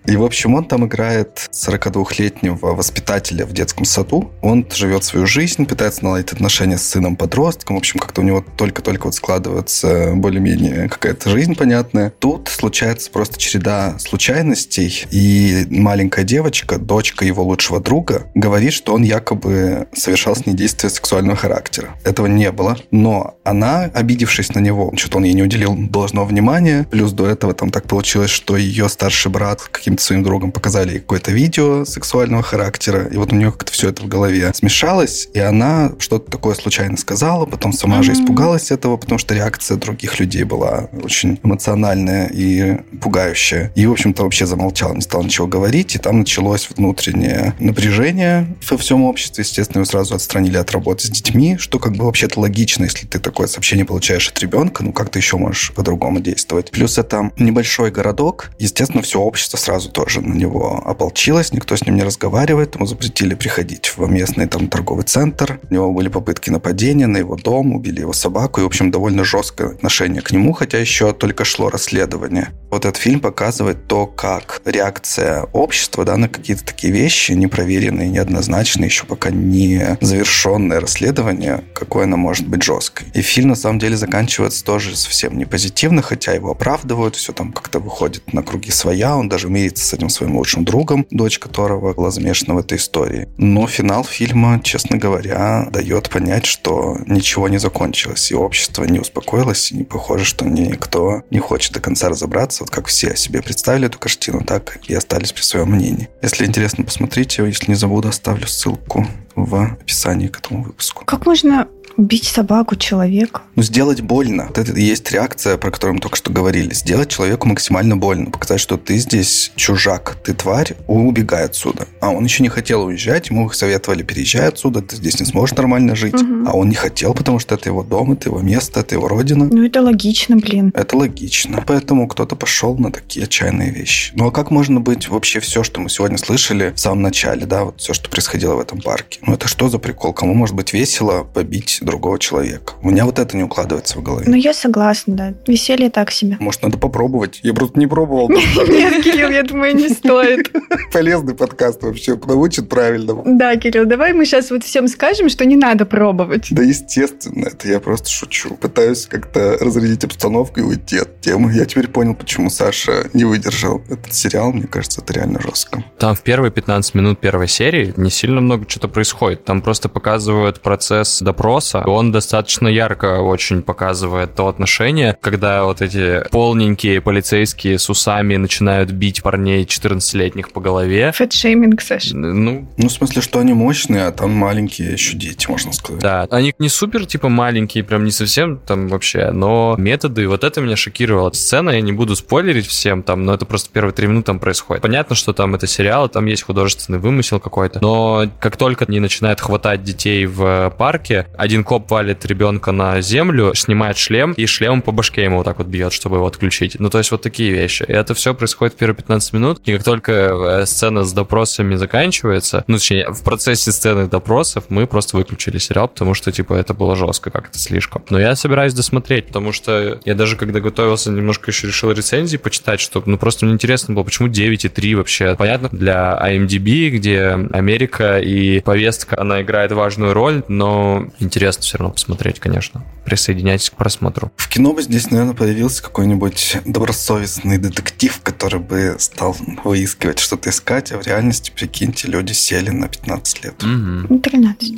[0.06, 4.32] И, в общем, он там играет 42-летнего воспитателя в детском саду саду.
[4.42, 7.76] Он живет свою жизнь, пытается наладить отношения с сыном-подростком.
[7.76, 12.14] В общем, как-то у него только-только вот складывается более-менее какая-то жизнь понятная.
[12.20, 19.02] Тут случается просто череда случайностей, и маленькая девочка, дочка его лучшего друга, говорит, что он
[19.02, 21.96] якобы совершал с ней действия сексуального характера.
[22.04, 26.86] Этого не было, но она, обидевшись на него, что-то он ей не уделил должного внимания,
[26.92, 31.32] плюс до этого там так получилось, что ее старший брат каким-то своим другом показали какое-то
[31.32, 35.92] видео сексуального характера, и вот у нее как-то все это в голове смешалось, и она
[36.00, 38.04] что-то такое случайно сказала, потом сама mm-hmm.
[38.04, 43.72] же испугалась этого, потому что реакция других людей была очень эмоциональная и пугающая.
[43.76, 48.78] И, в общем-то, вообще замолчала, не стала ничего говорить, и там началось внутреннее напряжение во
[48.78, 49.44] всем обществе.
[49.44, 53.20] Естественно, его сразу отстранили от работы с детьми, что как бы вообще-то логично, если ты
[53.20, 56.72] такое сообщение получаешь от ребенка, ну как ты еще можешь по-другому действовать.
[56.72, 61.96] Плюс это небольшой городок, естественно, все общество сразу тоже на него ополчилось, никто с ним
[61.96, 65.60] не разговаривает, ему запретили приходить приходить в местный там торговый центр.
[65.70, 68.62] У него были попытки нападения на его дом, убили его собаку.
[68.62, 72.50] И, в общем, довольно жесткое отношение к нему, хотя еще только шло расследование.
[72.70, 78.88] Вот этот фильм показывает то, как реакция общества да, на какие-то такие вещи, непроверенные, неоднозначные,
[78.88, 83.08] еще пока не завершенное расследование, какое оно может быть жесткой.
[83.14, 87.54] И фильм, на самом деле, заканчивается тоже совсем не позитивно, хотя его оправдывают, все там
[87.54, 91.94] как-то выходит на круги своя, он даже мирится с этим своим лучшим другом, дочь которого
[91.94, 93.30] была замешана в этой истории.
[93.38, 99.72] Но финал фильма, честно говоря, дает понять, что ничего не закончилось, и общество не успокоилось,
[99.72, 103.88] и не похоже, что никто не хочет до конца разобраться, вот как все себе представили
[103.88, 106.10] эту картину, так и остались при своем мнении.
[106.22, 111.06] Если интересно, посмотрите, если не забуду, оставлю ссылку в описании к этому выпуску.
[111.06, 113.42] Как можно Убить собаку, человека.
[113.58, 114.46] Ну, сделать больно.
[114.50, 116.72] Вот это и есть реакция, про которую мы только что говорили.
[116.76, 118.30] Сделать человеку максимально больно.
[118.30, 121.88] Показать, что ты здесь чужак, ты тварь, убегай отсюда.
[122.00, 125.96] А он еще не хотел уезжать, ему советовали, переезжай отсюда, ты здесь не сможешь нормально
[125.96, 126.14] жить.
[126.14, 126.48] Угу.
[126.48, 129.50] А он не хотел, потому что это его дом, это его место, это его родина.
[129.52, 130.72] Ну, это логично, блин.
[130.76, 131.64] Это логично.
[131.66, 134.14] Поэтому кто-то пошел на такие отчаянные вещи.
[134.16, 137.64] Ну, а как можно быть вообще все, что мы сегодня слышали в самом начале, да,
[137.64, 139.18] вот все, что происходило в этом парке?
[139.26, 140.14] Ну, это что за прикол?
[140.14, 142.74] Кому может быть весело побить другого человека.
[142.84, 144.26] Меня вот это не укладывается в голове.
[144.28, 145.34] Ну, я согласна, да.
[145.48, 146.38] Веселье так себе.
[146.40, 147.40] Может, надо попробовать?
[147.44, 148.30] Я просто не пробовал.
[148.30, 150.52] Нет, Кирилл, я думаю, не стоит.
[150.94, 153.24] Полезный подкаст вообще, научит правильному.
[153.26, 156.48] Да, Кирилл, давай мы сейчас вот всем скажем, что не надо пробовать.
[156.52, 158.56] Да, естественно, это я просто шучу.
[158.56, 161.54] Пытаюсь как-то разрядить обстановку и уйти от темы.
[161.54, 164.52] Я теперь понял, почему Саша не выдержал этот сериал.
[164.52, 165.84] Мне кажется, это реально жестко.
[165.98, 169.46] Там в первые 15 минут первой серии не сильно много что-то происходит.
[169.46, 171.84] Там просто показывают процесс допроса.
[171.86, 178.90] Он достаточно ярко очень показывает то отношение, когда вот эти полненькие полицейские с усами начинают
[178.90, 181.12] бить парней 14-летних по голове.
[181.12, 182.18] Фэтшейминг, Саша.
[182.18, 186.02] Ну, Ну, в смысле, что они мощные, а там маленькие еще дети, можно сказать.
[186.02, 190.60] да, они не супер, типа, маленькие, прям не совсем там вообще, но методы, вот это
[190.60, 191.32] меня шокировало.
[191.34, 194.82] Сцена, я не буду спойлерить всем там, но это просто первые три минуты там происходит.
[194.82, 199.40] Понятно, что там это сериал, там есть художественный вымысел какой-то, но как только они начинают
[199.40, 204.92] хватать детей в парке, один коп валит ребенка на землю, снимает шлем и шлемом по
[204.92, 206.78] башке ему вот так вот бьет, чтобы его отключить.
[206.80, 207.84] Ну, то есть вот такие вещи.
[207.88, 211.76] И это все происходит в первые 15 минут, и как только э, сцена с допросами
[211.76, 216.74] заканчивается, ну, точнее, в процессе сцены допросов мы просто выключили сериал, потому что, типа, это
[216.74, 218.04] было жестко как-то слишком.
[218.10, 222.80] Но я собираюсь досмотреть, потому что я даже когда готовился, немножко еще решил рецензии почитать,
[222.80, 225.36] чтобы, ну, просто мне интересно было, почему 9,3 вообще.
[225.36, 231.94] Понятно, для IMDb, где Америка и повестка, она играет важную роль, но интересно все равно
[231.94, 232.84] посмотреть, конечно.
[233.18, 234.32] Присоединяйтесь к просмотру.
[234.38, 240.92] В кино бы здесь, наверное, появился какой-нибудь добросовестный детектив, который бы стал выискивать, что-то искать,
[240.92, 243.64] а в реальности, прикиньте, люди сели на 15 лет.
[243.64, 244.20] Мгм.
[244.20, 244.76] 13.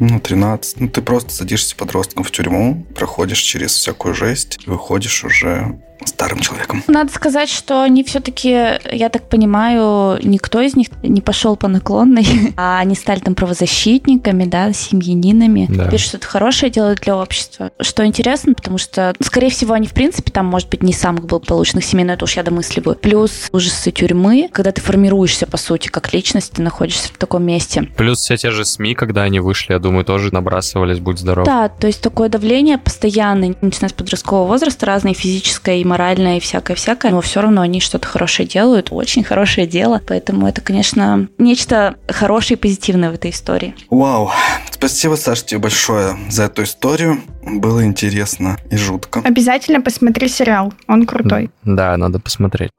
[0.00, 0.80] Ну, 13.
[0.80, 6.82] Ну, ты просто садишься подростком в тюрьму, проходишь через всякую жесть, выходишь уже старым человеком.
[6.86, 12.26] Надо сказать, что они все-таки, я так понимаю, никто из них не пошел по наклонной,
[12.56, 15.66] а они стали там правозащитниками, да, семьянинами.
[15.68, 15.86] Да.
[15.86, 17.70] Теперь что-то хорошее делают для общества.
[17.80, 21.26] Что интересно, потому что, скорее всего, они, в принципе, там, может быть, не из самых
[21.26, 22.96] благополучных семей, но это уж я домысливаю.
[22.96, 27.82] Плюс ужасы тюрьмы, когда ты формируешься, по сути, как личность, ты находишься в таком месте.
[27.96, 31.46] Плюс все те же СМИ, когда они вышли, я думаю, тоже набрасывались, будь здоров.
[31.46, 36.40] Да, то есть такое давление постоянное, начиная с подросткового возраста, разное физическое и моральное, и
[36.40, 41.96] всякое-всякое, но все равно они что-то хорошее делают, очень хорошее дело, поэтому это, конечно, нечто
[42.08, 43.74] хорошее и позитивное в этой истории.
[43.90, 44.30] Вау.
[44.70, 47.22] Спасибо, Саш, тебе большое за эту историю.
[47.42, 49.20] Было интересно и жутко.
[49.24, 51.50] Обязательно посмотри сериал, он крутой.
[51.64, 52.70] Да, надо посмотреть.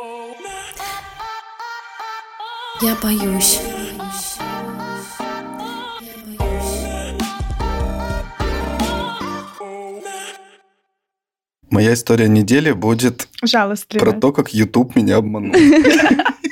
[2.82, 3.60] Я боюсь.
[11.78, 14.04] Моя история недели будет Жалостливо.
[14.04, 15.54] про то, как YouTube меня обманул.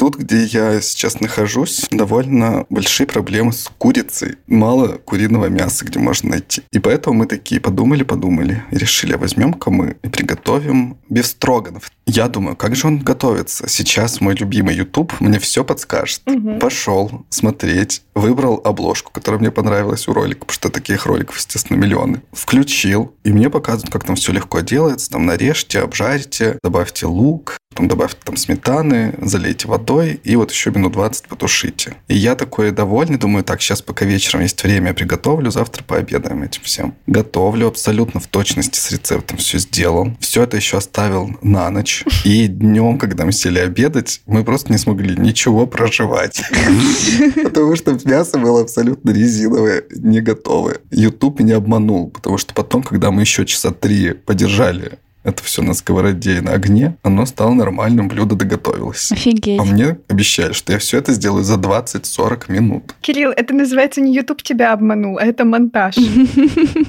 [0.00, 4.36] Тут, где я сейчас нахожусь, довольно большие проблемы с курицей.
[4.46, 6.62] Мало куриного мяса, где можно найти.
[6.72, 11.90] И поэтому мы такие подумали-подумали и решили, возьмем-ка мы и приготовим бифстроганов.
[12.06, 13.68] Я думаю, как же он готовится?
[13.68, 16.22] Сейчас мой любимый YouTube мне все подскажет.
[16.24, 16.60] Мгм.
[16.60, 22.22] Пошел смотреть, выбрал обложку, которая мне понравилась у ролика, потому что таких роликов, естественно, миллионы.
[22.32, 25.10] Включил, и мне показывают, как там все легко делается.
[25.10, 30.92] Там нарежьте, обжарьте, добавьте лук, потом добавьте там сметаны, залейте водой, и вот еще минут
[30.92, 31.94] 20 потушите.
[32.08, 36.42] И я такой довольный, думаю, так, сейчас пока вечером есть время, я приготовлю, завтра пообедаем
[36.42, 36.94] этим всем.
[37.06, 40.16] Готовлю абсолютно в точности с рецептом, все сделал.
[40.20, 42.04] Все это еще оставил на ночь.
[42.24, 46.42] И днем, когда мы сели обедать, мы просто не смогли ничего проживать.
[47.42, 50.78] Потому что мясо было абсолютно резиновое, не готовое.
[50.90, 55.74] YouTube меня обманул, потому что потом, когда мы еще часа три подержали это все на
[55.74, 59.12] сковороде и на огне, оно стало нормальным, блюдо доготовилось.
[59.12, 59.60] Офигеть.
[59.60, 62.94] А мне обещали, что я все это сделаю за 20-40 минут.
[63.00, 65.96] Кирилл, это называется не YouTube тебя обманул, а это монтаж.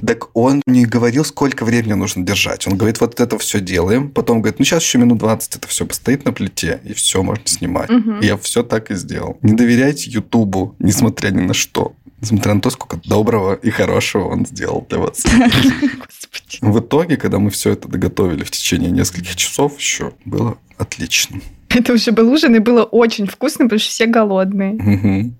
[0.05, 2.67] Так он не говорил, сколько времени нужно держать.
[2.67, 4.09] Он говорит, вот это все делаем.
[4.09, 7.45] Потом говорит, ну сейчас еще минут 20 это все постоит на плите, и все, можно
[7.45, 7.89] снимать.
[8.21, 9.37] Я все так и сделал.
[9.41, 11.93] Не доверяйте Ютубу, несмотря ни на что.
[12.21, 15.23] Несмотря на то, сколько доброго и хорошего он сделал для вас.
[16.61, 21.41] В итоге, когда мы все это доготовили в течение нескольких часов еще, было отлично.
[21.69, 24.73] Это уже был ужин, и было очень вкусно, потому что все голодные.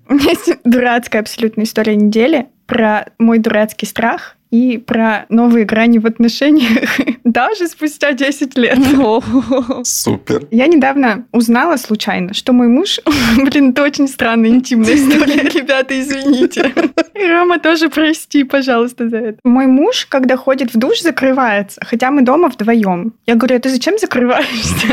[0.08, 5.98] У меня есть дурацкая абсолютно история недели про мой дурацкий страх и про новые грани
[5.98, 8.78] в отношениях даже спустя 10 лет.
[9.82, 10.46] Супер.
[10.50, 13.00] Я недавно узнала случайно, что мой муж...
[13.36, 16.72] Блин, это очень странная интимная история, ребята, извините.
[17.14, 19.38] Рома тоже прости, пожалуйста, за это.
[19.42, 23.14] Мой муж, когда ходит в душ, закрывается, хотя мы дома вдвоем.
[23.26, 24.88] Я говорю, а ты зачем закрываешься?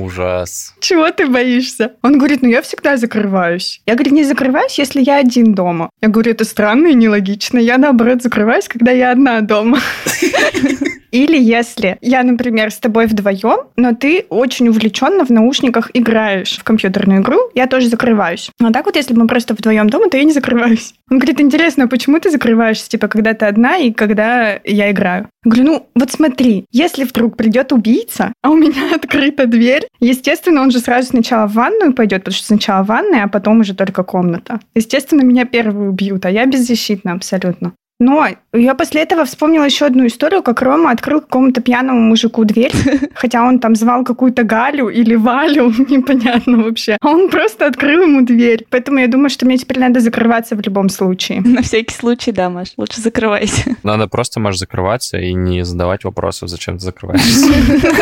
[0.00, 0.74] Ужас.
[0.80, 1.92] Чего ты боишься?
[2.02, 3.80] Он говорит, ну я всегда закрываюсь.
[3.86, 5.90] Я говорю, не закрываюсь, если я один дома.
[6.02, 7.58] Я говорю, это странно и нелогично.
[7.58, 9.78] Я, наоборот, закрываюсь, когда я одна дома.
[11.14, 16.64] Или если я, например, с тобой вдвоем, но ты очень увлеченно в наушниках играешь в
[16.64, 18.50] компьютерную игру, я тоже закрываюсь.
[18.60, 20.92] А так вот, если мы просто вдвоем дома, то я не закрываюсь.
[21.08, 25.28] Он говорит, интересно, а почему ты закрываешься, типа, когда ты одна и когда я играю?
[25.44, 30.62] Я говорю, ну, вот смотри, если вдруг придет убийца, а у меня открыта дверь, естественно,
[30.62, 34.02] он же сразу сначала в ванную пойдет, потому что сначала ванная, а потом уже только
[34.02, 34.58] комната.
[34.74, 37.72] Естественно, меня первую убьют, а я беззащитна абсолютно.
[38.00, 42.72] Но я после этого вспомнила еще одну историю, как Рома открыл какому-то пьяному мужику дверь,
[43.14, 46.96] хотя он там звал какую-то Галю или Валю, непонятно вообще.
[47.00, 48.66] А он просто открыл ему дверь.
[48.70, 51.40] Поэтому я думаю, что мне теперь надо закрываться в любом случае.
[51.40, 53.76] На всякий случай, да, Маш, лучше закрывайся.
[53.84, 57.48] Надо просто, можешь закрываться и не задавать вопросов, зачем ты закрываешься.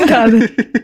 [0.08, 0.28] Да,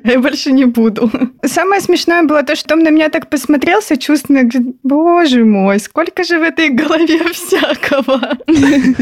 [0.04, 1.11] я больше не буду.
[1.44, 6.24] Самое смешное было то, что он на меня так посмотрел сочувственно, говорит, боже мой, сколько
[6.24, 8.38] же в этой голове всякого.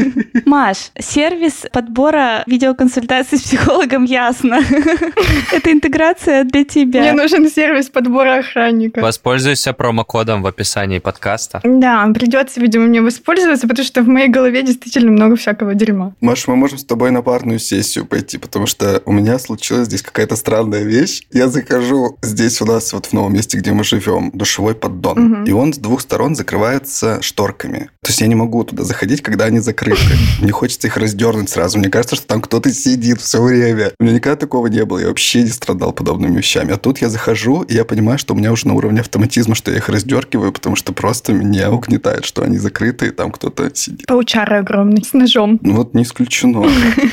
[0.45, 4.59] Маш, сервис подбора видеоконсультаций с психологом ясно.
[5.51, 7.01] Это интеграция для тебя.
[7.01, 9.01] Мне нужен сервис подбора охранника.
[9.01, 11.61] Воспользуйся промокодом в описании подкаста.
[11.63, 16.13] Да, придется, видимо, мне воспользоваться, потому что в моей голове действительно много всякого дерьма.
[16.21, 20.01] Маш, мы можем с тобой на парную сессию пойти, потому что у меня случилась здесь
[20.01, 21.23] какая-то странная вещь.
[21.31, 25.41] Я захожу здесь у нас вот в новом месте, где мы живем, душевой поддон.
[25.41, 25.45] Угу.
[25.45, 27.89] И он с двух сторон закрывается шторками.
[28.01, 30.17] То есть я не могу туда заходить, когда они закрыты открыты.
[30.41, 31.79] Мне хочется их раздернуть сразу.
[31.79, 33.91] Мне кажется, что там кто-то сидит все время.
[33.99, 34.99] У меня никогда такого не было.
[34.99, 36.73] Я вообще не страдал подобными вещами.
[36.73, 39.71] А тут я захожу, и я понимаю, что у меня уже на уровне автоматизма, что
[39.71, 44.07] я их раздергиваю, потому что просто меня угнетает, что они закрыты, и там кто-то сидит.
[44.07, 45.59] Паучара огромный, с ножом.
[45.61, 46.65] Ну вот не исключено.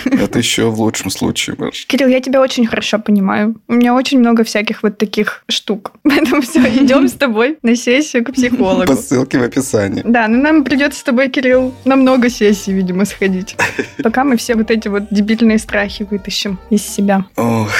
[0.04, 1.86] Это еще в лучшем случае, Маш.
[1.86, 3.56] Кирилл, я тебя очень хорошо понимаю.
[3.68, 5.92] У меня очень много всяких вот таких штук.
[6.02, 8.86] Поэтому все, идем с тобой на сессию к психологу.
[8.86, 10.02] По ссылке в описании.
[10.04, 12.28] Да, но нам придется с тобой, Кирилл, на много
[12.64, 13.56] сессий видимо, сходить.
[14.02, 17.24] Пока мы все вот эти вот дебильные страхи вытащим из себя.
[17.36, 17.70] Ох,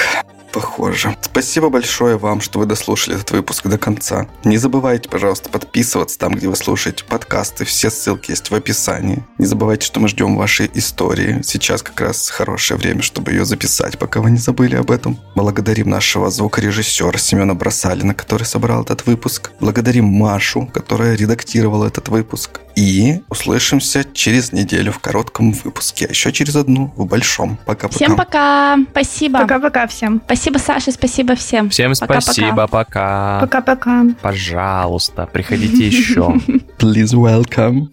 [0.53, 1.17] Похоже.
[1.21, 4.29] Спасибо большое вам, что вы дослушали этот выпуск до конца.
[4.45, 7.65] Не забывайте, пожалуйста, подписываться там, где вы слушаете подкасты.
[7.65, 9.25] Все ссылки есть в описании.
[9.39, 11.43] Не забывайте, что мы ждем вашей истории.
[11.43, 15.19] Сейчас как раз хорошее время, чтобы ее записать, пока вы не забыли об этом.
[15.35, 19.51] Благодарим нашего звукорежиссера Семена Бросалина, который собрал этот выпуск.
[19.59, 22.61] Благодарим Машу, которая редактировала этот выпуск.
[22.77, 27.59] И услышимся через неделю в коротком выпуске, а еще через одну в большом.
[27.67, 27.97] Пока-пока.
[27.97, 28.79] Всем пока.
[28.91, 29.41] Спасибо.
[29.41, 30.21] Пока-пока всем.
[30.25, 31.71] Спасибо, Саша, спасибо всем.
[31.71, 33.41] Всем пока, спасибо, пока.
[33.41, 34.05] Пока-пока.
[34.21, 36.35] Пожалуйста, приходите еще.
[36.79, 37.89] Please welcome.